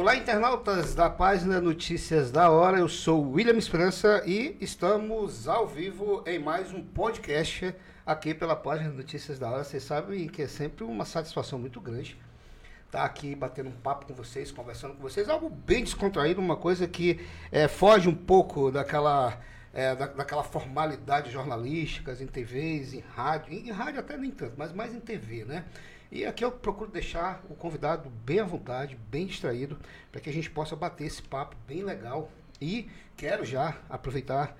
[0.00, 2.78] Olá, internautas da página Notícias da Hora.
[2.78, 7.74] Eu sou William Esperança e estamos ao vivo em mais um podcast
[8.06, 9.62] aqui pela página Notícias da Hora.
[9.62, 12.18] Vocês sabem que é sempre uma satisfação muito grande
[12.86, 15.28] estar aqui batendo um papo com vocês, conversando com vocês.
[15.28, 17.20] Algo bem descontraído, uma coisa que
[17.52, 19.38] é, foge um pouco daquela.
[19.72, 24.54] É, da, daquela formalidade jornalística em TVs, em rádio, em, em rádio até nem tanto,
[24.56, 25.64] mas mais em TV, né?
[26.10, 29.78] E aqui eu procuro deixar o convidado bem à vontade, bem distraído,
[30.10, 32.30] para que a gente possa bater esse papo bem legal.
[32.60, 34.56] E quero já aproveitar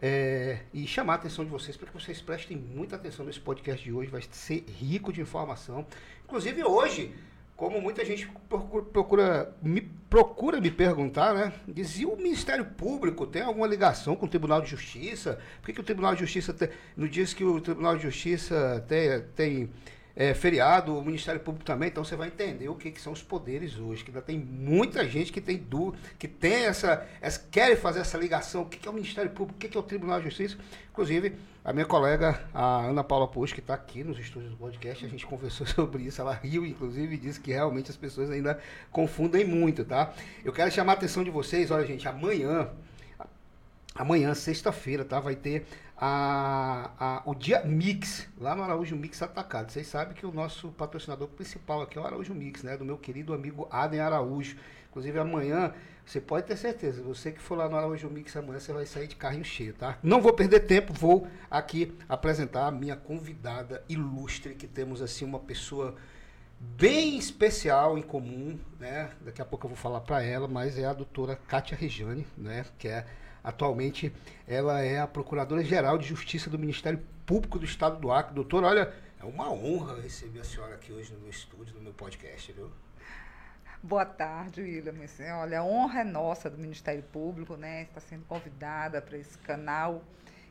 [0.00, 3.82] é, e chamar a atenção de vocês para que vocês prestem muita atenção nesse podcast
[3.82, 4.10] de hoje.
[4.10, 5.86] Vai ser rico de informação.
[6.24, 7.14] Inclusive hoje,
[7.56, 11.52] como muita gente procura, procura, me, procura me perguntar, né?
[11.68, 15.38] Dizia o Ministério Público tem alguma ligação com o Tribunal de Justiça?
[15.60, 18.84] Por que, que o Tribunal de Justiça tem, no dias que o Tribunal de Justiça
[18.88, 19.70] tem, tem
[20.14, 23.22] é, feriado, o Ministério Público também, então você vai entender o que, que são os
[23.22, 27.76] poderes hoje, que ainda tem muita gente que tem dúvida, que tem essa, essa quer
[27.76, 29.82] fazer essa ligação, o que, que é o Ministério Público, o que, que é o
[29.82, 30.56] Tribunal de Justiça.
[30.90, 35.04] Inclusive, a minha colega, a Ana Paula Push, que está aqui nos estúdios do podcast,
[35.04, 38.58] a gente conversou sobre isso, ela riu, inclusive, e disse que realmente as pessoas ainda
[38.90, 40.12] confundem muito, tá?
[40.44, 42.68] Eu quero chamar a atenção de vocês, olha, gente, amanhã,
[43.94, 45.20] amanhã, sexta-feira, tá?
[45.20, 45.66] Vai ter
[46.00, 49.70] a, a, o dia Mix, lá no Araújo Mix Atacado.
[49.70, 52.74] Vocês sabem que o nosso patrocinador principal aqui é o Araújo Mix, né?
[52.74, 54.56] Do meu querido amigo Aden Araújo.
[54.88, 58.72] Inclusive amanhã, você pode ter certeza, você que for lá no Araújo Mix amanhã, você
[58.72, 59.98] vai sair de carrinho cheio, tá?
[60.02, 65.38] Não vou perder tempo, vou aqui apresentar a minha convidada ilustre, que temos assim uma
[65.38, 65.94] pessoa
[66.58, 69.10] bem especial em comum, né?
[69.20, 72.64] Daqui a pouco eu vou falar para ela, mas é a doutora Kátia Rejane, né?
[72.78, 73.06] Que é
[73.42, 74.12] Atualmente,
[74.46, 78.34] ela é a Procuradora-Geral de Justiça do Ministério Público do Estado do Acre.
[78.34, 81.92] Doutor, olha, é uma honra receber a senhora aqui hoje no meu estúdio, no meu
[81.92, 82.70] podcast, viu?
[83.82, 84.94] Boa tarde, William.
[85.38, 87.84] Olha, a honra é nossa do Ministério Público, né?
[87.84, 90.02] Está sendo convidada para esse canal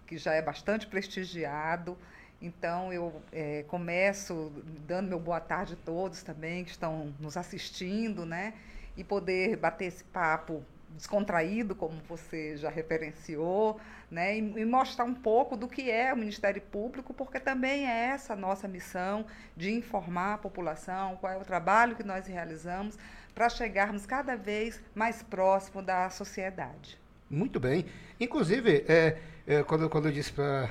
[0.07, 1.95] que já é bastante prestigiado.
[2.41, 4.51] Então, eu é, começo
[4.87, 8.55] dando meu boa tarde a todos também que estão nos assistindo, né?
[8.97, 13.79] E poder bater esse papo descontraído, como você já referenciou,
[14.09, 18.07] né, e, e, mostrar um pouco do que é o Ministério Público, porque também é
[18.07, 22.97] essa nossa missão de informar a população, qual é o trabalho que nós realizamos
[23.33, 26.99] para chegarmos cada vez mais próximo da sociedade.
[27.29, 27.85] Muito bem.
[28.19, 30.69] Inclusive, é, é, quando, quando eu disse para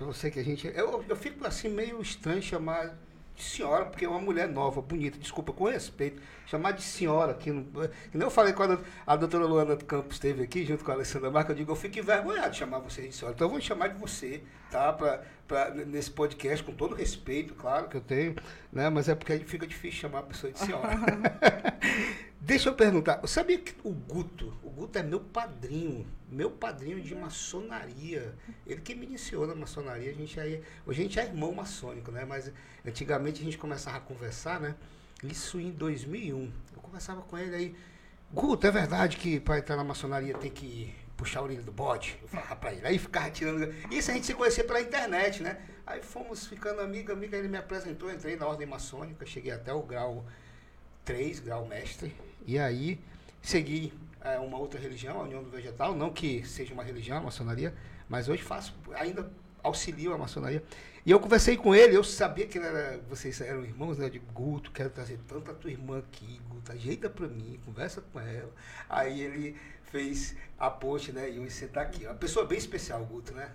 [0.00, 0.66] você que a gente.
[0.66, 2.96] Eu, eu fico assim meio estranho chamar
[3.42, 7.50] senhora, porque é uma mulher nova, bonita, desculpa, com respeito, chamar de senhora aqui.
[7.50, 10.94] No, que nem eu falei quando a doutora Luana Campos esteve aqui, junto com a
[10.94, 13.34] Alessandra Marca, eu digo, eu fico envergonhado de chamar você de senhora.
[13.34, 14.92] Então eu vou chamar de você, tá?
[14.92, 18.36] Pra, pra, nesse podcast, com todo respeito, claro, que eu tenho,
[18.72, 18.88] né?
[18.88, 20.90] Mas é porque fica difícil chamar a pessoa de senhora.
[22.44, 27.00] Deixa eu perguntar, eu sabia que o Guto, o Guto é meu padrinho, meu padrinho
[27.00, 28.34] de maçonaria.
[28.66, 32.12] Ele que me iniciou na maçonaria, a gente aí, hoje a gente é irmão maçônico,
[32.12, 32.26] né?
[32.26, 32.52] Mas
[32.86, 34.74] antigamente a gente começava a conversar, né?
[35.22, 36.52] Isso em 2001.
[36.76, 37.76] Eu conversava com ele aí,
[38.30, 42.18] Guto, é verdade que para entrar na maçonaria tem que puxar a orelha do bode?
[42.20, 42.86] Eu falava pra ele.
[42.86, 43.72] Aí ficava tirando.
[43.90, 45.62] Isso a gente se conhecia pela internet, né?
[45.86, 49.80] Aí fomos ficando amigo, amigo, ele me apresentou, entrei na ordem maçônica, cheguei até o
[49.80, 50.26] grau
[51.04, 52.14] 3, grau mestre.
[52.46, 53.00] E aí
[53.42, 57.22] segui é, uma outra religião, a União do Vegetal, não que seja uma religião, a
[57.22, 57.74] maçonaria,
[58.08, 59.30] mas hoje faço, ainda
[59.62, 60.62] auxilio a maçonaria.
[61.06, 64.08] E eu conversei com ele, eu sabia que era, vocês eram irmãos, né?
[64.08, 68.50] De Guto, quero trazer tanta tua irmã aqui, Guto, ajeita pra mim, conversa com ela.
[68.88, 71.30] Aí ele fez a post, né?
[71.30, 72.06] E eu sentar aqui.
[72.06, 73.50] Uma pessoa bem especial, Guto, né?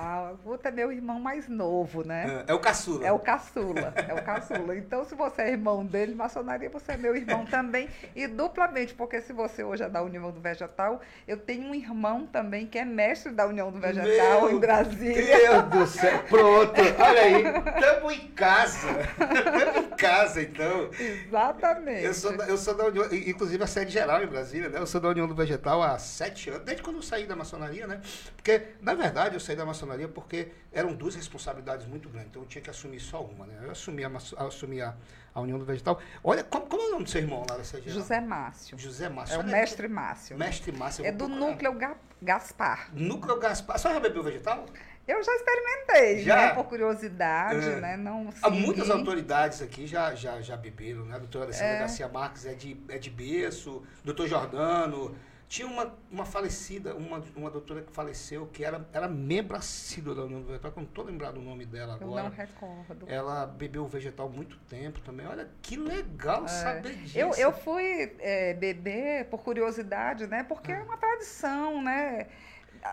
[0.00, 2.44] Ah, Guto é meu irmão mais novo, né?
[2.46, 3.04] É, é, o caçula.
[3.04, 4.76] É o caçula, é o caçula.
[4.76, 7.88] Então, se você é irmão dele, maçonaria, você é meu irmão também.
[8.14, 12.26] E duplamente, porque se você hoje é da União do Vegetal, eu tenho um irmão
[12.26, 15.36] também que é mestre da União do Vegetal meu em Brasília.
[15.36, 16.80] Meu Deus do céu, pronto.
[16.80, 18.88] Olha aí, estamos em casa.
[19.00, 20.90] Estamos em casa, então.
[20.96, 22.04] Exatamente.
[22.04, 24.78] Eu sou, da, eu sou da União, inclusive a sede geral em Brasília, né?
[24.78, 27.88] Eu sou da União do Vegetal há sete anos, desde quando eu saí da maçonaria,
[27.88, 28.00] né?
[28.36, 32.48] Porque, na verdade, eu saí da maçonaria porque eram duas responsabilidades muito grandes, então eu
[32.48, 33.58] tinha que assumir só uma, né?
[33.62, 34.94] Eu assumi a, assumi a,
[35.34, 36.00] a União do Vegetal.
[36.22, 38.78] Olha, como, como, é o nome do seu irmão lá nessa José Márcio.
[38.78, 39.36] José Márcio.
[39.36, 40.36] É o mestre Márcio.
[40.36, 41.06] Mestre Márcio.
[41.06, 42.90] É do núcleo Ga Gaspar.
[42.92, 43.78] Núcleo Gaspar.
[43.78, 44.66] Senhora já bebeu vegetal?
[45.08, 46.36] Eu já experimentei, já?
[46.36, 46.54] né?
[46.54, 47.80] Por curiosidade, é.
[47.80, 47.96] né?
[47.96, 51.14] Não Há muitas autoridades aqui já, já, já beberam, né?
[51.14, 51.78] A doutora Alessandra é.
[51.78, 55.16] Garcia Marques é de, é de berço, doutor Jordano,
[55.48, 60.24] Tinha uma, uma falecida, uma, uma doutora que faleceu, que era, era membro assídua da
[60.24, 62.26] União do Vegetal, que eu não estou lembrado o nome dela agora.
[62.26, 63.08] Eu não recordo.
[63.08, 65.26] Ela bebeu vegetal muito tempo também.
[65.26, 66.48] Olha, que legal é.
[66.48, 67.18] saber disso.
[67.18, 70.44] Eu, eu fui é, beber por curiosidade, né?
[70.44, 72.26] Porque é, é uma tradição, né?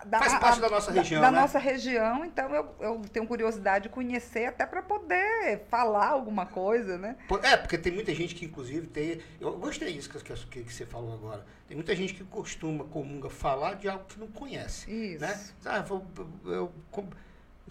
[0.05, 1.39] Da, Faz parte a, da nossa região, Da né?
[1.39, 6.97] nossa região, então eu, eu tenho curiosidade de conhecer até para poder falar alguma coisa,
[6.97, 7.15] né?
[7.43, 9.21] É, porque tem muita gente que, inclusive, tem...
[9.39, 11.45] Eu gostei disso que, que, que você falou agora.
[11.67, 14.91] Tem muita gente que costuma, comunga, falar de algo que não conhece.
[14.91, 15.21] Isso.
[15.21, 15.39] Né?
[15.65, 16.05] Ah, eu,
[16.45, 16.73] eu, eu,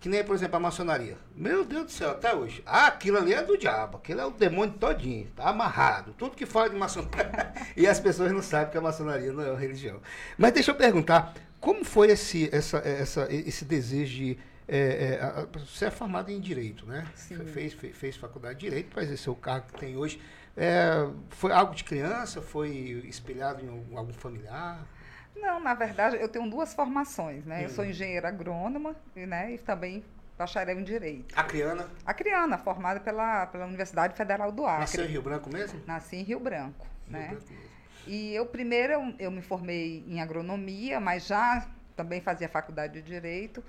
[0.01, 1.17] que nem, por exemplo, a maçonaria.
[1.35, 2.63] Meu Deus do céu, até hoje.
[2.67, 6.13] Ah, aquilo ali é do diabo, aquilo é o demônio todinho, tá amarrado.
[6.19, 7.55] Tudo que fala de maçonaria.
[7.77, 10.01] e as pessoas não sabem que a maçonaria não é uma religião.
[10.37, 11.33] Mas deixa eu perguntar,
[11.65, 14.39] como foi esse, essa, essa, esse desejo de.
[14.69, 17.07] É, é, você é formado em Direito, né?
[17.15, 17.43] Sim.
[17.47, 20.21] Fez, fez, fez faculdade de Direito para exercer o cargo que tem hoje.
[20.55, 22.43] É, foi algo de criança?
[22.43, 22.69] Foi
[23.09, 24.87] espelhado em algum familiar?
[25.35, 27.61] Não, na verdade, eu tenho duas formações, né?
[27.61, 27.63] Hum.
[27.63, 27.89] Eu sou hum.
[27.89, 29.55] engenheira agrônoma né?
[29.55, 30.05] e também
[30.37, 31.35] bacharel em Direito.
[31.35, 31.89] A Criana?
[32.05, 34.81] A Criana, formada pela, pela Universidade Federal do Acre.
[34.81, 35.81] Nasceu em Rio Branco mesmo?
[35.87, 37.29] Nasci em Rio Branco, Rio né?
[37.29, 37.74] Branco mesmo.
[38.07, 41.67] E eu primeiro eu, eu me formei em agronomia, mas já
[41.97, 43.63] também fazia faculdade de direito,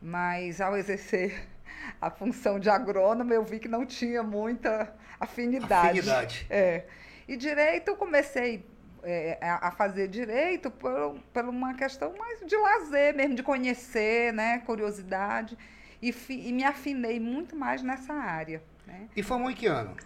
[0.00, 1.46] mas ao exercer
[2.00, 6.00] a função de agrônomo eu vi que não tinha muita afinidade.
[6.00, 6.46] Afinidade.
[6.50, 6.84] É.
[7.28, 8.64] E direito eu comecei
[9.02, 14.58] é, a fazer direito por, por uma questão mais de lazer mesmo, de conhecer, né,
[14.58, 15.56] curiosidade,
[16.02, 18.62] e, fi, e me afinei muito mais nessa área.
[18.86, 19.08] Né?
[19.16, 19.96] E formou em que ano?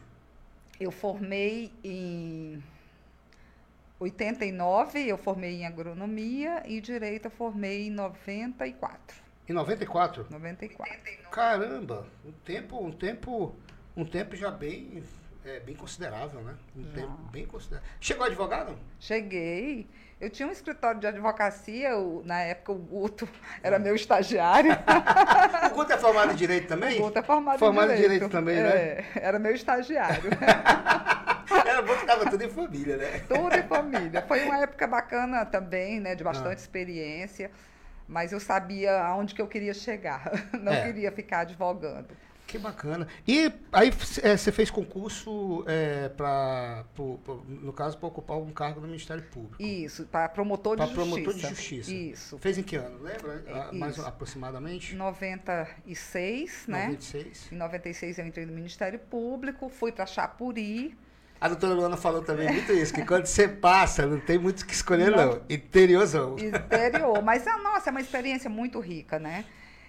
[0.79, 2.63] Eu formei em
[4.01, 9.17] 89 eu formei em agronomia e direito eu formei em 94.
[9.47, 10.27] Em 94?
[10.31, 10.99] 94.
[11.31, 13.55] Caramba, um tempo, um tempo,
[13.95, 15.03] um tempo já bem,
[15.45, 16.55] é, bem considerável, né?
[16.75, 16.93] Um já.
[16.93, 17.91] tempo bem considerável.
[18.01, 18.79] Chegou advogado?
[18.99, 19.87] Cheguei.
[20.19, 23.29] Eu tinha um escritório de advocacia, o, na época o Guto
[23.63, 24.73] era meu estagiário.
[25.71, 26.99] o Guto é formado em direito também?
[26.99, 28.13] O Guto é formado, formado em direito.
[28.13, 28.69] direito também, né?
[28.69, 29.05] é, né?
[29.17, 30.31] Era meu estagiário.
[31.67, 33.19] Era bom que tava tudo em família, né?
[33.29, 34.23] Tudo em família.
[34.27, 36.15] Foi uma época bacana também, né?
[36.15, 36.61] De bastante ah.
[36.61, 37.51] experiência.
[38.07, 40.31] Mas eu sabia aonde que eu queria chegar.
[40.61, 40.87] Não é.
[40.87, 42.09] queria ficar advogando.
[42.51, 43.07] Que bacana.
[43.29, 43.93] E aí
[44.25, 46.85] é, você fez concurso é, para,
[47.47, 49.63] no caso, para ocupar um cargo no Ministério Público.
[49.63, 51.11] Isso, para promotor de pra justiça.
[51.11, 51.93] promotor de justiça.
[51.93, 52.39] Isso.
[52.39, 53.45] Fez em que ano, lembra?
[53.47, 54.97] É, Mais aproximadamente?
[54.97, 56.87] 96, né?
[56.87, 57.53] 96.
[57.53, 60.99] Em 96 eu entrei no Ministério Público, fui para Chapuri.
[61.41, 64.67] A doutora Luana falou também muito isso, que quando você passa, não tem muito o
[64.67, 65.37] que escolher, não.
[65.37, 65.43] não.
[65.49, 66.37] Interiorzão.
[66.39, 67.23] Interior.
[67.23, 69.47] Mas, nossa, é uma experiência muito rica, né?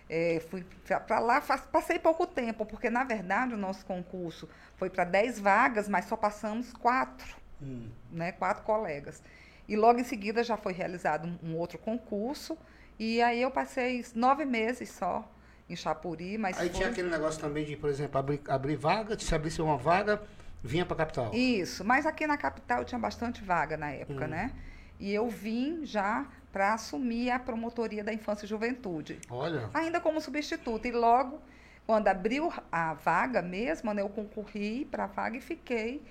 [0.09, 0.65] É, fui
[1.07, 5.89] para lá, passei pouco tempo, porque, na verdade, o nosso concurso foi para 10 vagas,
[5.89, 7.89] mas só passamos quatro, hum.
[8.09, 8.31] né?
[8.31, 9.21] Quatro colegas.
[9.67, 12.57] E logo em seguida já foi realizado um, um outro concurso,
[12.97, 15.29] e aí eu passei nove meses só
[15.69, 16.77] em Chapuri, mas Aí foi...
[16.77, 20.21] tinha aquele negócio também de, por exemplo, abrir, abrir vaga, se abrisse uma vaga
[20.63, 21.33] Vinha para a capital?
[21.33, 24.29] Isso, mas aqui na capital tinha bastante vaga na época, hum.
[24.29, 24.51] né?
[24.99, 29.19] E eu vim já para assumir a promotoria da infância e juventude.
[29.29, 29.69] Olha.
[29.73, 30.87] Ainda como substituta.
[30.87, 31.41] E logo,
[31.87, 36.03] quando abriu a vaga mesmo, né, eu concorri para a vaga e fiquei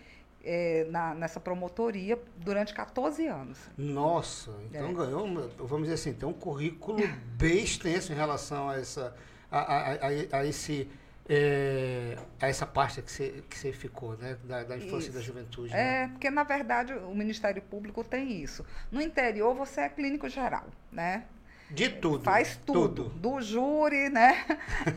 [0.44, 3.58] é, na, nessa promotoria durante 14 anos.
[3.76, 4.92] Nossa, então é.
[4.92, 5.26] ganhou,
[5.58, 6.98] vamos dizer assim, tem um currículo
[7.36, 9.14] bem extenso em relação a, essa,
[9.50, 10.88] a, a, a, a esse
[11.32, 14.36] é, a essa parte que você, que você ficou, né?
[14.42, 15.10] Da, da infância isso.
[15.10, 15.72] e da juventude.
[15.72, 16.02] Né?
[16.02, 18.66] É, porque, na verdade, o Ministério Público tem isso.
[18.90, 21.24] No interior, você é clínico geral, né?
[21.70, 22.24] De tudo.
[22.24, 23.04] Faz tudo.
[23.04, 23.08] tudo.
[23.10, 24.44] Do júri, né?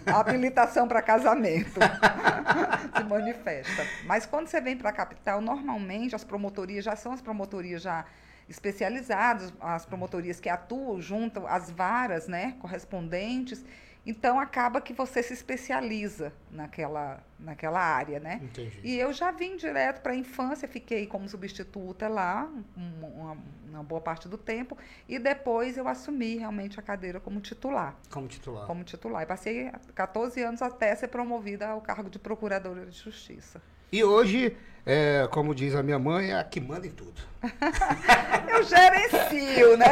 [0.08, 1.80] habilitação para casamento.
[2.98, 3.86] se manifesta.
[4.06, 8.06] Mas quando você vem para a capital, normalmente as promotorias já são as promotorias já
[8.50, 13.64] especializadas, as promotorias que atuam junto às varas, né, correspondentes
[14.06, 18.42] então acaba que você se especializa naquela, naquela área, né?
[18.44, 18.80] Entendi.
[18.84, 24.02] E eu já vim direto para a infância, fiquei como substituta lá uma, uma, boa
[24.02, 27.96] parte do tempo e depois eu assumi realmente a cadeira como titular.
[28.10, 28.68] Como titular.
[28.68, 29.24] Como titular.
[29.24, 33.62] E passei 14 anos até ser promovida ao cargo de procuradora de justiça.
[33.94, 34.58] E hoje,
[34.88, 37.22] é, como diz a minha mãe, é a que manda em tudo.
[38.50, 39.86] eu gerencio, né?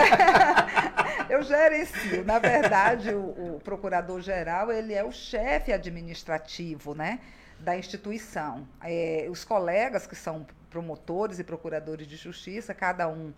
[1.29, 2.25] eu gerencio.
[2.25, 7.19] Na verdade, o, o procurador-geral, ele é o chefe administrativo, né?
[7.59, 8.67] Da instituição.
[8.83, 13.31] É, os colegas que são promotores e procuradores de justiça, cada um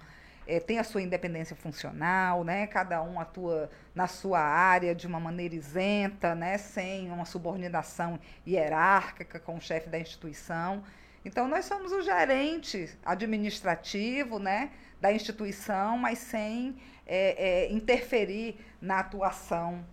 [0.47, 2.67] é, tem a sua independência funcional, né?
[2.67, 6.57] Cada um atua na sua área de uma maneira isenta, né?
[6.57, 10.83] Sem uma subordinação hierárquica com o chefe da instituição.
[11.25, 14.71] Então nós somos o gerente administrativo, né?
[15.03, 19.85] da instituição, mas sem é, é, interferir na atuação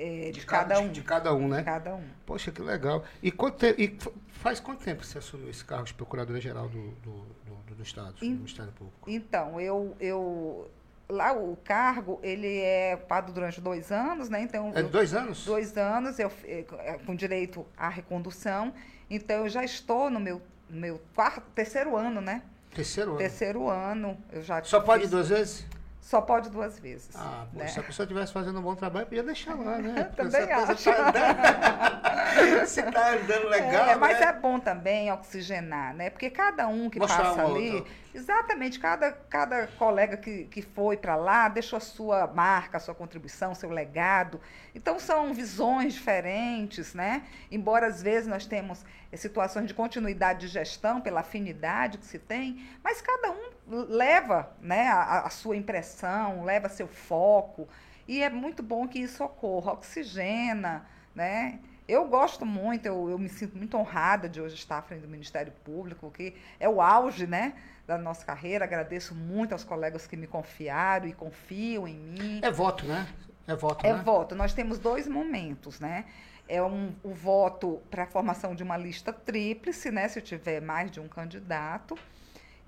[0.00, 0.90] é, de, de, cada, um.
[0.90, 1.58] De cada um, né?
[1.58, 2.04] De cada um.
[2.24, 3.04] Poxa, que legal.
[3.22, 7.74] E, quanto e faz quanto tempo você assumiu esse cargo de Procuradora-Geral do, do, do,
[7.74, 9.10] do, Estado, do Ministério Público?
[9.10, 10.70] Então, eu, eu
[11.06, 14.40] lá o cargo ele é ocupado durante dois anos, né?
[14.40, 15.44] Então é dois anos.
[15.44, 16.62] Dois anos eu é,
[17.04, 18.72] com direito à recondução.
[19.10, 20.40] Então eu já estou no meu
[20.70, 22.42] meu quarto, terceiro ano, né?
[22.74, 23.18] Terceiro ano.
[23.18, 24.62] Terceiro ano eu já.
[24.62, 25.66] Só fiz, pode duas vezes?
[26.00, 27.14] Só pode duas vezes.
[27.14, 27.66] Ah, né?
[27.68, 30.04] se a pessoa estivesse fazendo um bom trabalho, podia deixar lá, né?
[30.16, 30.90] também acho.
[30.90, 34.26] Tá se tá andando legal, é, Mas né?
[34.26, 36.08] é bom também oxigenar, né?
[36.08, 37.92] Porque cada um que Mostrar passa um ali, outro.
[38.14, 42.94] exatamente, cada, cada colega que, que foi para lá deixou a sua marca, a sua
[42.94, 44.40] contribuição, seu legado.
[44.74, 47.24] Então são visões diferentes, né?
[47.50, 52.64] Embora às vezes nós temos situações de continuidade de gestão pela afinidade que se tem,
[52.82, 57.68] mas cada um leva né, a, a sua impressão, leva seu foco,
[58.06, 60.84] e é muito bom que isso ocorra, oxigena,
[61.14, 61.60] né?
[61.86, 65.08] Eu gosto muito, eu, eu, me sinto muito honrada de hoje estar à frente do
[65.08, 68.64] Ministério Público, que é o auge né, da nossa carreira.
[68.64, 72.40] Agradeço muito aos colegas que me confiaram e confiam em mim.
[72.44, 73.08] É voto, né?
[73.46, 74.02] É voto, É né?
[74.04, 74.36] voto.
[74.36, 76.04] Nós temos dois momentos, né?
[76.50, 80.90] é um, o voto para a formação de uma lista tríplice, né, se tiver mais
[80.90, 81.96] de um candidato.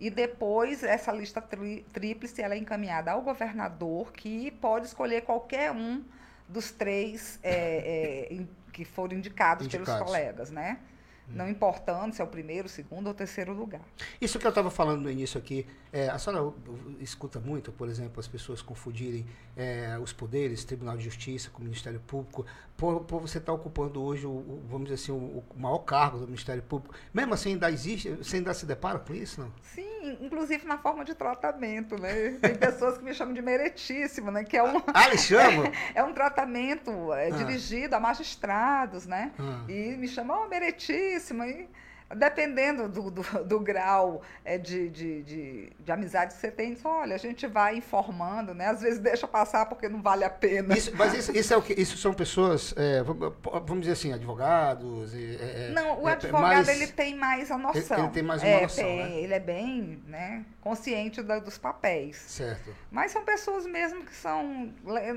[0.02, 5.70] E depois, essa lista tri, tríplice ela é encaminhada ao governador, que pode escolher qualquer
[5.70, 6.02] um
[6.48, 10.80] dos três é, é, que foram indicados, indicados, pelos colegas, né?
[11.28, 13.80] Não importando se é o primeiro, segundo ou terceiro lugar.
[14.20, 16.52] Isso que eu estava falando no início aqui, é, a senhora
[16.98, 19.24] escuta muito, por exemplo, as pessoas confundirem
[19.56, 22.44] é, os poderes, Tribunal de Justiça com o Ministério Público,
[22.82, 26.18] por, por você estar tá ocupando hoje, o, vamos dizer assim, o, o, maior cargo
[26.18, 26.92] do Ministério Público.
[27.14, 29.52] Mesmo assim, ainda existe, você ainda se depara com isso, não?
[29.62, 32.32] Sim, inclusive na forma de tratamento, né?
[32.42, 34.42] Tem pessoas que me chamam de meretíssimo, né?
[34.42, 35.66] Que é um, ah, chamam?
[35.66, 37.30] É, é um tratamento é, ah.
[37.30, 39.30] dirigido a magistrados, né?
[39.38, 39.64] Ah.
[39.68, 41.44] E me chamam, oh, meretíssimo.
[41.44, 41.68] E,
[42.14, 46.84] dependendo do, do, do grau é, de, de, de, de, amizade que você tem, diz,
[46.84, 48.66] olha, a gente vai informando, né?
[48.66, 50.76] Às vezes deixa passar porque não vale a pena.
[50.76, 55.14] Isso, mas isso, isso, é o que, isso são pessoas, é, vamos dizer assim, advogados?
[55.14, 57.96] É, não, o é, advogado mais, ele tem mais a noção.
[57.96, 59.20] Ele, ele tem mais uma é, noção, tem, né?
[59.20, 62.16] Ele é bem né, consciente da, dos papéis.
[62.16, 62.74] Certo.
[62.90, 64.72] Mas são pessoas mesmo que são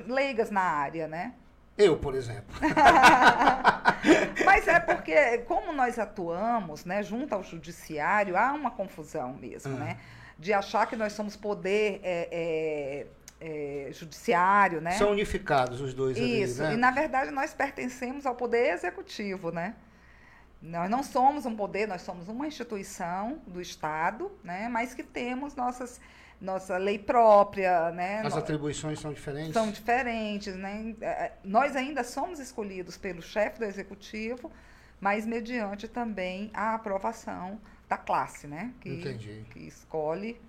[0.08, 1.34] leigas na área, né?
[1.78, 2.56] Eu, por exemplo.
[4.46, 9.80] Mas é porque, como nós atuamos né, junto ao judiciário, há uma confusão mesmo, uhum.
[9.80, 9.98] né?
[10.38, 14.92] De achar que nós somos poder é, é, é, judiciário, né?
[14.92, 16.76] São unificados os dois Isso, ali, né?
[16.76, 19.76] e na verdade nós pertencemos ao poder executivo, né?
[20.62, 24.68] Nós não somos um poder, nós somos uma instituição do Estado, né?
[24.70, 26.00] Mas que temos nossas
[26.46, 28.22] nossa lei própria, né?
[28.24, 29.54] As atribuições são diferentes?
[29.54, 30.96] São diferentes, né?
[31.02, 34.52] É, é, nós ainda somos escolhidos pelo chefe do executivo,
[35.02, 37.60] mas mediante também a aprovação
[37.90, 38.72] da classe, né?
[38.80, 39.46] Que, Entendi.
[39.50, 40.40] Que escolhe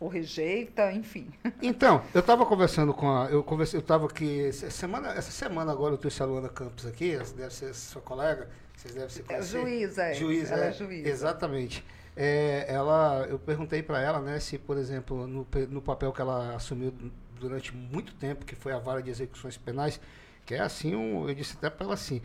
[0.00, 1.30] ou rejeita, enfim.
[1.62, 3.26] Então, eu estava conversando com a.
[3.30, 4.52] Eu conversei, eu estava aqui.
[4.52, 8.94] Semana, essa semana agora eu trouxe a Luana Campos aqui, deve ser sua colega, vocês
[8.94, 9.58] devem se conhecer.
[9.58, 10.14] É juíza, é.
[10.14, 11.08] Juíza, ela é, é juíza.
[11.08, 11.84] Exatamente
[12.16, 16.54] é, ela, eu perguntei para ela, né, se, por exemplo, no, no papel que ela
[16.54, 16.92] assumiu
[17.38, 20.00] durante muito tempo, que foi a vara de execuções penais,
[20.44, 22.20] que é assim, um, eu disse até para ela assim,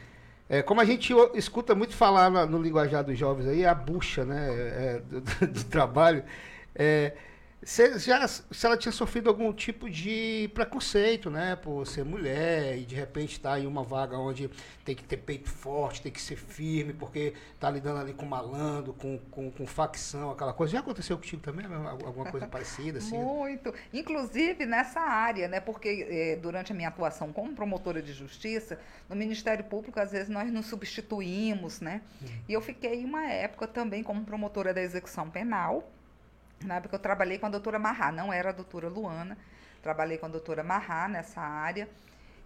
[0.50, 3.76] é, como a gente escuta muito falar no, no linguajar dos jovens aí, é a
[3.76, 6.24] bucha, né, é, do, do, trabalho,
[6.76, 7.14] é,
[7.64, 11.56] se, já, se ela tinha sofrido algum tipo de preconceito, né?
[11.56, 14.50] Por ser mulher e de repente estar tá em uma vaga onde
[14.86, 18.94] tem que ter peito forte, tem que ser firme, porque está lidando ali com malandro,
[18.94, 20.74] com, com, com, facção, aquela coisa.
[20.74, 21.66] Já aconteceu contigo também?
[21.66, 23.00] Alguma coisa parecida?
[23.00, 23.18] Assim?
[23.18, 23.74] Muito.
[23.92, 25.60] Inclusive nessa área, né?
[25.60, 30.30] Porque eh, durante a minha atuação como promotora de justiça, no Ministério Público, às vezes
[30.30, 32.02] nós nos substituímos, né?
[32.22, 32.28] Hum.
[32.48, 35.92] E eu fiquei uma época também como promotora da execução penal
[36.64, 39.38] na época eu trabalhei com a doutora Marrá, não era a doutora Luana,
[39.82, 41.90] trabalhei com a doutora Marrá nessa área.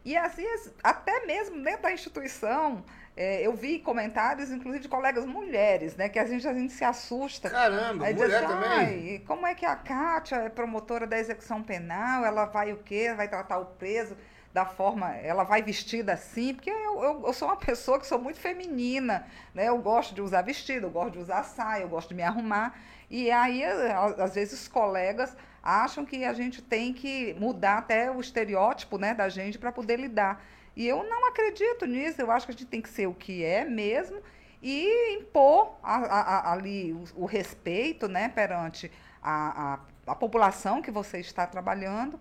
[0.04, 0.46] E assim,
[0.84, 2.84] até mesmo dentro da instituição,
[3.16, 6.10] é, eu vi comentários, inclusive, de colegas mulheres, né?
[6.10, 7.50] Que a gente, a gente se assusta.
[7.50, 9.20] Caramba, aí mulher assim, também.
[9.26, 12.26] Como é que a Kátia é promotora da execução penal?
[12.26, 13.14] Ela vai o quê?
[13.16, 14.18] Vai tratar o preso
[14.54, 18.20] da forma, ela vai vestida assim, porque eu, eu, eu, sou uma pessoa que sou
[18.20, 19.70] muito feminina, né?
[19.70, 22.78] Eu gosto de usar vestido, eu gosto de usar saia, eu gosto de me arrumar.
[23.12, 28.22] E aí, às vezes, os colegas acham que a gente tem que mudar até o
[28.22, 30.42] estereótipo né, da gente para poder lidar.
[30.78, 33.44] E eu não acredito nisso, eu acho que a gente tem que ser o que
[33.44, 34.22] é mesmo
[34.64, 38.90] e impor a, a, a, ali o, o, respeito né, perante
[39.22, 39.80] a,
[40.18, 42.18] população que você está trabalhando,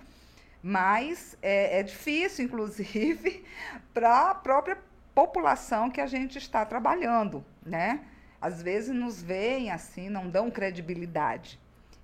[0.61, 3.45] mas é, é difícil, inclusive,
[3.95, 4.77] para a própria
[5.15, 8.01] população que a gente está trabalhando, né?
[8.41, 11.59] Às vezes nos veem assim, não dão credibilidade.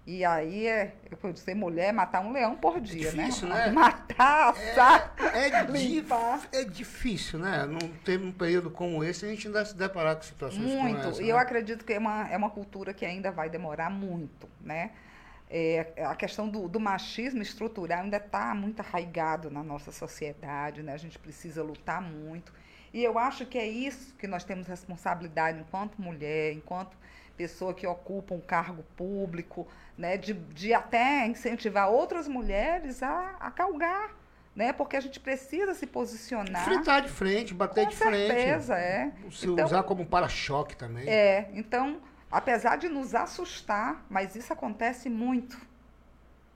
[0.07, 3.66] E aí é, eu ser mulher, matar um leão por dia, é difícil, né?
[3.66, 3.73] né?
[3.75, 6.43] Matar, assar, é, é, limpar.
[6.52, 7.66] é difícil, né?
[7.66, 10.97] Não ter um período como esse, a gente ainda se deparar com situações muito.
[10.97, 11.21] como essa.
[11.21, 11.33] E né?
[11.33, 14.93] eu acredito que é uma, é uma cultura que ainda vai demorar muito, né?
[15.50, 20.93] É, a questão do, do, machismo estrutural ainda está muito arraigado na nossa sociedade, né?
[20.93, 22.52] A gente precisa lutar muito.
[22.93, 26.97] E eu acho que é isso que nós temos responsabilidade enquanto mulher, enquanto
[27.37, 33.50] pessoa que ocupa um cargo público, né, de, de até incentivar outras mulheres a, a
[33.50, 34.11] calgar,
[34.55, 36.64] né, porque a gente precisa se posicionar.
[36.64, 38.40] Fritar de frente, bater com de certeza, frente.
[38.40, 39.12] certeza, é.
[39.31, 41.07] Se então, usar como para-choque também.
[41.07, 42.00] É, então,
[42.31, 45.59] apesar de nos assustar, mas isso acontece muito.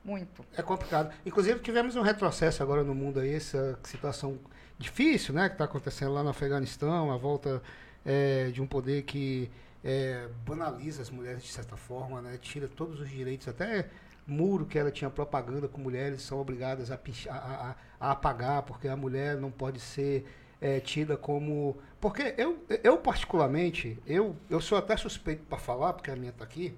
[0.02, 0.46] Muito.
[0.56, 1.12] É complicado.
[1.26, 4.38] Inclusive, tivemos um retrocesso agora no mundo aí, essa situação
[4.80, 7.62] difícil, né, que está acontecendo lá no Afeganistão, a volta
[8.04, 9.50] é, de um poder que
[9.84, 12.38] é, banaliza as mulheres de certa forma, né?
[12.40, 13.88] tira todos os direitos, até
[14.26, 18.96] muro que ela tinha propaganda com mulheres são obrigadas a, a, a, apagar, porque a
[18.96, 20.26] mulher não pode ser
[20.60, 21.76] é, tida como.
[22.00, 26.44] Porque eu, eu particularmente, eu, eu sou até suspeito para falar, porque a minha está
[26.44, 26.74] aqui,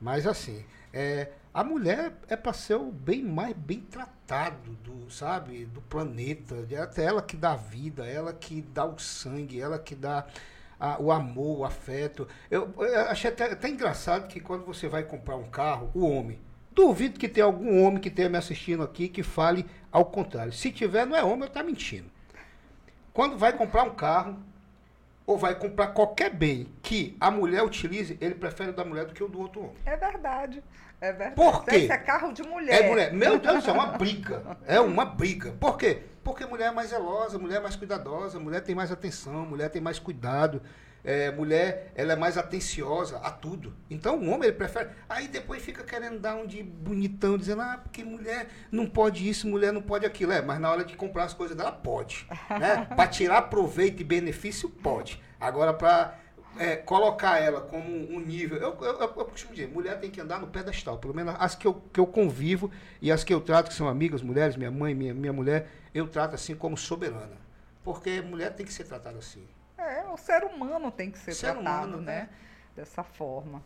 [0.00, 5.66] mas assim, é, a mulher é para ser o bem mais bem tratado do, sabe,
[5.66, 6.66] do planeta.
[6.70, 10.26] É até ela que dá vida, ela que dá o sangue, ela que dá
[10.80, 12.26] a, o amor, o afeto.
[12.50, 16.38] Eu, eu achei até, até, engraçado que quando você vai comprar um carro, o homem.
[16.70, 20.54] Duvido que tenha algum homem que esteja me assistindo aqui que fale ao contrário.
[20.54, 22.10] Se tiver, não é homem, eu está mentindo.
[23.12, 24.38] Quando vai comprar um carro,
[25.26, 29.14] ou vai comprar qualquer bem que a mulher utilize, ele prefere o da mulher do
[29.14, 29.76] que o do outro homem.
[29.84, 30.62] É verdade.
[31.00, 31.34] É verdade.
[31.34, 31.76] Por quê?
[31.76, 32.84] Esse é carro de mulher.
[32.84, 33.12] É mulher.
[33.12, 34.58] Meu Deus do céu, é uma briga.
[34.66, 35.52] É uma briga.
[35.52, 36.02] Por quê?
[36.22, 39.82] Porque mulher é mais zelosa, mulher é mais cuidadosa, mulher tem mais atenção, mulher tem
[39.82, 40.62] mais cuidado.
[41.04, 43.74] É, mulher, ela é mais atenciosa a tudo.
[43.90, 44.90] Então o homem ele prefere.
[45.08, 49.48] Aí depois fica querendo dar um de bonitão, dizendo, ah, porque mulher não pode isso,
[49.48, 50.32] mulher não pode aquilo.
[50.32, 52.26] É, mas na hora de comprar as coisas dela, pode.
[52.50, 52.86] Né?
[52.94, 55.20] para tirar proveito e benefício, pode.
[55.40, 56.16] Agora, para
[56.56, 58.58] é, colocar ela como um nível.
[58.58, 60.98] Eu, eu, eu, eu, costumo dizer, mulher tem que andar no pedestal.
[60.98, 63.88] Pelo menos as que eu, que eu convivo e as que eu trato, que são
[63.88, 67.40] amigas, mulheres, minha mãe, minha, minha mulher, eu trato assim como soberana.
[67.82, 69.44] Porque mulher tem que ser tratada assim.
[69.82, 72.20] É, o ser humano tem que ser, ser tratado, humano, né?
[72.22, 72.28] né?
[72.76, 73.62] Dessa forma.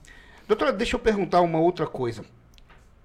[0.48, 2.24] Doutora, deixa eu perguntar uma outra coisa.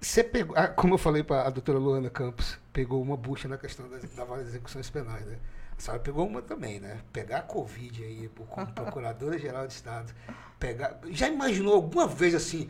[0.00, 3.56] Você pegou, ah, como eu falei para a doutora Luana Campos, pegou uma bucha na
[3.56, 5.38] questão das, das execuções penais, né?
[5.78, 7.00] A senhora pegou uma também, né?
[7.12, 10.12] Pegar a Covid aí, como Procuradora-Geral de Estado,
[10.58, 10.98] pegar.
[11.10, 12.68] Já imaginou alguma vez assim,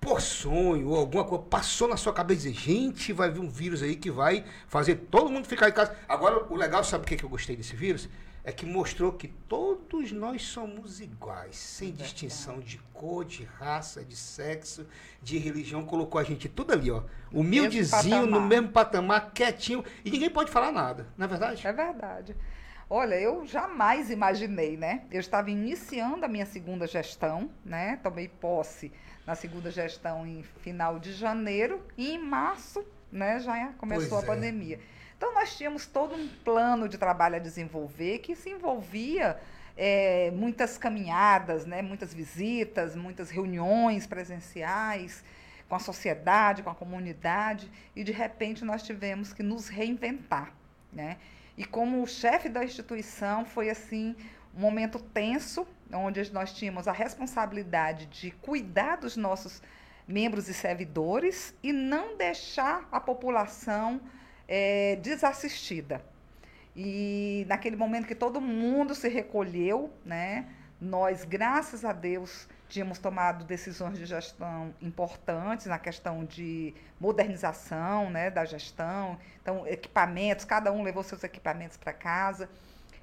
[0.00, 3.48] por sonho ou alguma coisa, passou na sua cabeça e dizer, gente, vai vir um
[3.48, 5.96] vírus aí que vai fazer todo mundo ficar em casa.
[6.08, 8.08] Agora, o legal, sabe por que eu gostei desse vírus?
[8.46, 14.14] É que mostrou que todos nós somos iguais, sem distinção de cor, de raça, de
[14.14, 14.86] sexo,
[15.20, 15.84] de religião.
[15.84, 17.02] Colocou a gente tudo ali, ó.
[17.32, 19.84] Humildezinho, no mesmo patamar, quietinho.
[20.04, 21.66] E ninguém pode falar nada, não é verdade?
[21.66, 22.36] É verdade.
[22.88, 25.02] Olha, eu jamais imaginei, né?
[25.10, 27.98] Eu estava iniciando a minha segunda gestão, né?
[28.00, 28.92] Tomei posse
[29.26, 34.24] na segunda gestão em final de janeiro e em março, né, já começou pois a
[34.24, 34.36] é.
[34.36, 34.80] pandemia.
[35.16, 39.38] Então, nós tínhamos todo um plano de trabalho a desenvolver que se envolvia
[39.76, 45.24] é, muitas caminhadas, né, muitas visitas, muitas reuniões presenciais
[45.68, 50.52] com a sociedade, com a comunidade, e de repente nós tivemos que nos reinventar.
[50.92, 51.16] Né?
[51.56, 54.14] E como chefe da instituição, foi assim
[54.54, 59.62] um momento tenso, onde nós tínhamos a responsabilidade de cuidar dos nossos
[60.06, 64.00] membros e servidores e não deixar a população
[64.48, 66.02] é, desassistida.
[66.74, 70.46] E naquele momento que todo mundo se recolheu, né,
[70.80, 78.30] nós, graças a Deus, tínhamos tomado decisões de gestão importantes na questão de modernização né,
[78.30, 79.18] da gestão.
[79.40, 82.48] Então, equipamentos, cada um levou seus equipamentos para casa.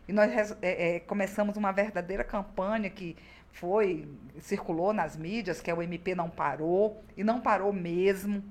[0.08, 3.16] E nós é, é, começamos uma verdadeira campanha que
[3.54, 4.08] foi,
[4.40, 8.44] circulou nas mídias, que é o MP Não Parou, e não parou mesmo.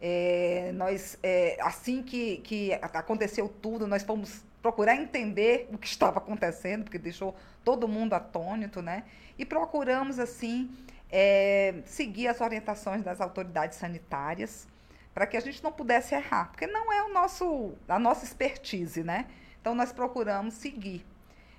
[0.00, 6.18] É, nós, é, assim que, que aconteceu tudo, nós fomos procurar entender o que estava
[6.18, 9.04] acontecendo, porque deixou todo mundo atônito, né?
[9.38, 10.70] E procuramos, assim,
[11.10, 14.66] é, seguir as orientações das autoridades sanitárias
[15.14, 19.02] para que a gente não pudesse errar, porque não é o nosso, a nossa expertise,
[19.02, 19.26] né?
[19.60, 21.04] Então, nós procuramos seguir.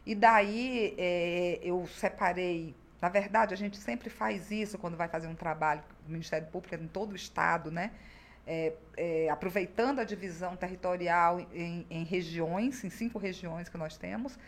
[0.05, 5.27] E daí, é, eu separei Na verdade, a gente sempre faz isso quando vai fazer
[5.27, 7.91] um trabalho do Ministério Público em todo o Estado, né?
[8.49, 14.39] É, é, aproveitando a divisão territorial em, em, regiões, em cinco regiões que nós temos,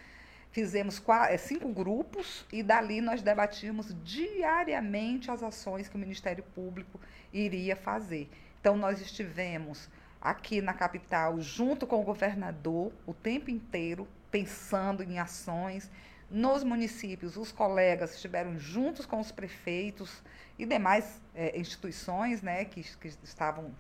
[0.52, 6.46] fizemos quatro, é, cinco grupos e dali nós debatimos diariamente as ações que o Ministério
[6.56, 6.98] Público
[7.34, 8.30] iria fazer.
[8.60, 9.90] Então, nós estivemos
[10.22, 15.90] aqui na capital, junto com o governador, o tempo inteiro, pensando em ações.
[16.30, 20.22] Nos municípios, os colegas estiveram juntos com os prefeitos
[20.58, 23.74] e demais é, instituições né, que, que estavam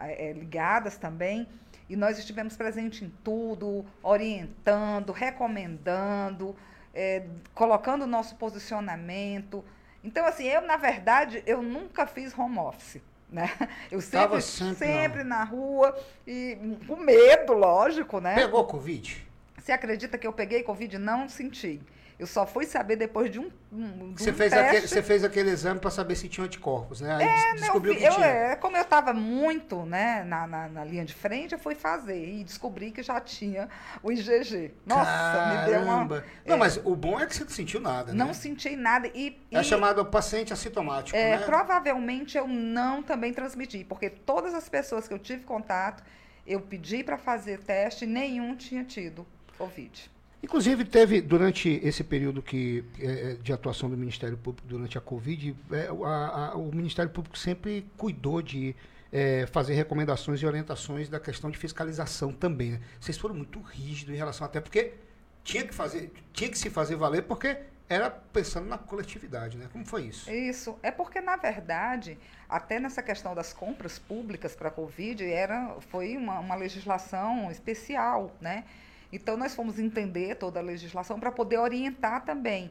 [0.00, 1.48] é, ligadas também.
[1.88, 6.56] E nós estivemos presentes em tudo, orientando, recomendando,
[6.92, 9.64] é, colocando o nosso posicionamento.
[10.02, 13.00] Então, assim, eu, na verdade, eu nunca fiz home office.
[13.28, 13.50] Né?
[13.90, 16.56] Eu sempre, sempre, sempre na rua e
[16.86, 18.36] com medo, lógico, né?
[18.36, 19.26] Pegou Covid?
[19.58, 20.96] Você acredita que eu peguei Covid?
[20.96, 21.82] Não senti.
[22.18, 24.68] Eu só fui saber depois de um, um, de você, fez teste.
[24.68, 27.14] Aquele, você fez aquele exame para saber se tinha anticorpos, né?
[27.14, 28.26] Aí é, descobriu eu, que tinha.
[28.26, 32.26] É, como eu estava muito né, na, na, na, linha de frente, eu fui fazer
[32.26, 33.68] e descobri que já tinha
[34.02, 34.72] o IgG.
[34.86, 35.60] Nossa, Caramba.
[35.60, 36.04] me deu uma...
[36.46, 38.32] Não, é, mas o bom é que você não sentiu nada, Não né?
[38.32, 39.08] senti nada.
[39.14, 41.44] E, é chamado paciente assintomático, é, né?
[41.44, 46.02] Provavelmente eu não também transmiti, porque todas as pessoas que eu tive contato,
[46.46, 49.26] eu pedi para fazer teste e nenhum tinha tido
[49.58, 50.15] Covid.
[50.46, 55.00] Inclusive, teve, durante esse período que, é, é, de atuação do Ministério Público durante a
[55.00, 58.72] Covid, é, a, a, o Ministério Público sempre cuidou de
[59.12, 62.70] é, fazer recomendações e orientações da questão de fiscalização também.
[62.70, 62.80] Né?
[63.00, 64.94] Vocês foram muito rígidos em relação até porque
[65.42, 67.56] tinha que fazer, tinha que se fazer valer porque
[67.88, 69.68] era pensando na coletividade, né?
[69.72, 70.30] Como foi isso?
[70.30, 70.78] Isso.
[70.80, 72.16] É porque, na verdade,
[72.48, 78.32] até nessa questão das compras públicas para a Covid, era, foi uma, uma legislação especial,
[78.40, 78.64] né?
[79.12, 82.70] Então, nós fomos entender toda a legislação para poder orientar também.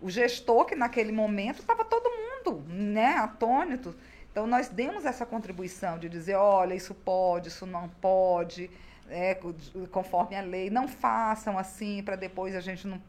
[0.00, 3.94] O gestor, que naquele momento estava todo mundo né, atônito.
[4.30, 8.70] Então, nós demos essa contribuição de dizer: olha, isso pode, isso não pode,
[9.08, 9.38] é,
[9.90, 13.00] conforme a lei, não façam assim para depois a gente não,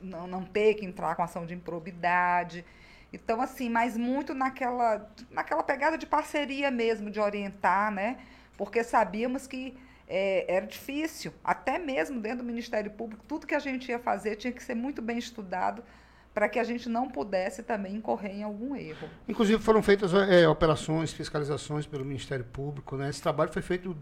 [0.00, 2.64] não, não ter que entrar com ação de improbidade.
[3.12, 8.18] Então, assim, mas muito naquela, naquela pegada de parceria mesmo, de orientar, né?
[8.56, 9.76] Porque sabíamos que
[10.08, 14.36] é, era difícil, até mesmo dentro do Ministério Público, tudo que a gente ia fazer
[14.36, 15.84] tinha que ser muito bem estudado
[16.32, 19.08] para que a gente não pudesse também incorrer em algum erro.
[19.28, 23.10] Inclusive foram feitas é, operações, fiscalizações pelo Ministério Público, né?
[23.10, 23.96] Esse trabalho foi feito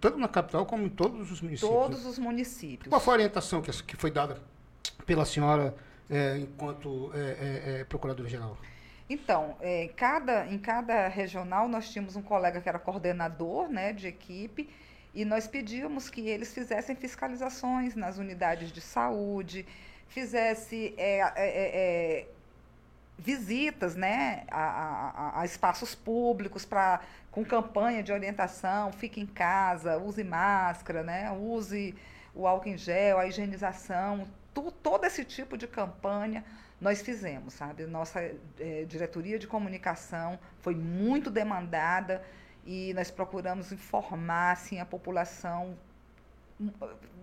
[0.00, 1.70] tanto na capital como em todos os municípios.
[1.70, 2.88] Todos os municípios.
[2.88, 4.38] Qual foi a orientação que, que foi dada
[5.04, 5.74] pela senhora
[6.08, 8.56] é, enquanto é, é, é procuradora-geral?
[9.08, 14.06] Então, é, cada, em cada regional nós tínhamos um colega que era coordenador né, de
[14.06, 14.70] equipe
[15.14, 19.66] e nós pedíamos que eles fizessem fiscalizações nas unidades de saúde,
[20.08, 22.26] fizesse é, é, é, é
[23.18, 29.98] visitas né, a, a, a espaços públicos para com campanha de orientação, fique em casa,
[29.98, 31.94] use máscara, né, use
[32.34, 36.44] o álcool em gel, a higienização, tu, todo esse tipo de campanha
[36.80, 37.84] nós fizemos, sabe?
[37.84, 38.20] Nossa
[38.58, 42.24] é, diretoria de comunicação foi muito demandada
[42.64, 45.76] e nós procuramos informar assim, a população,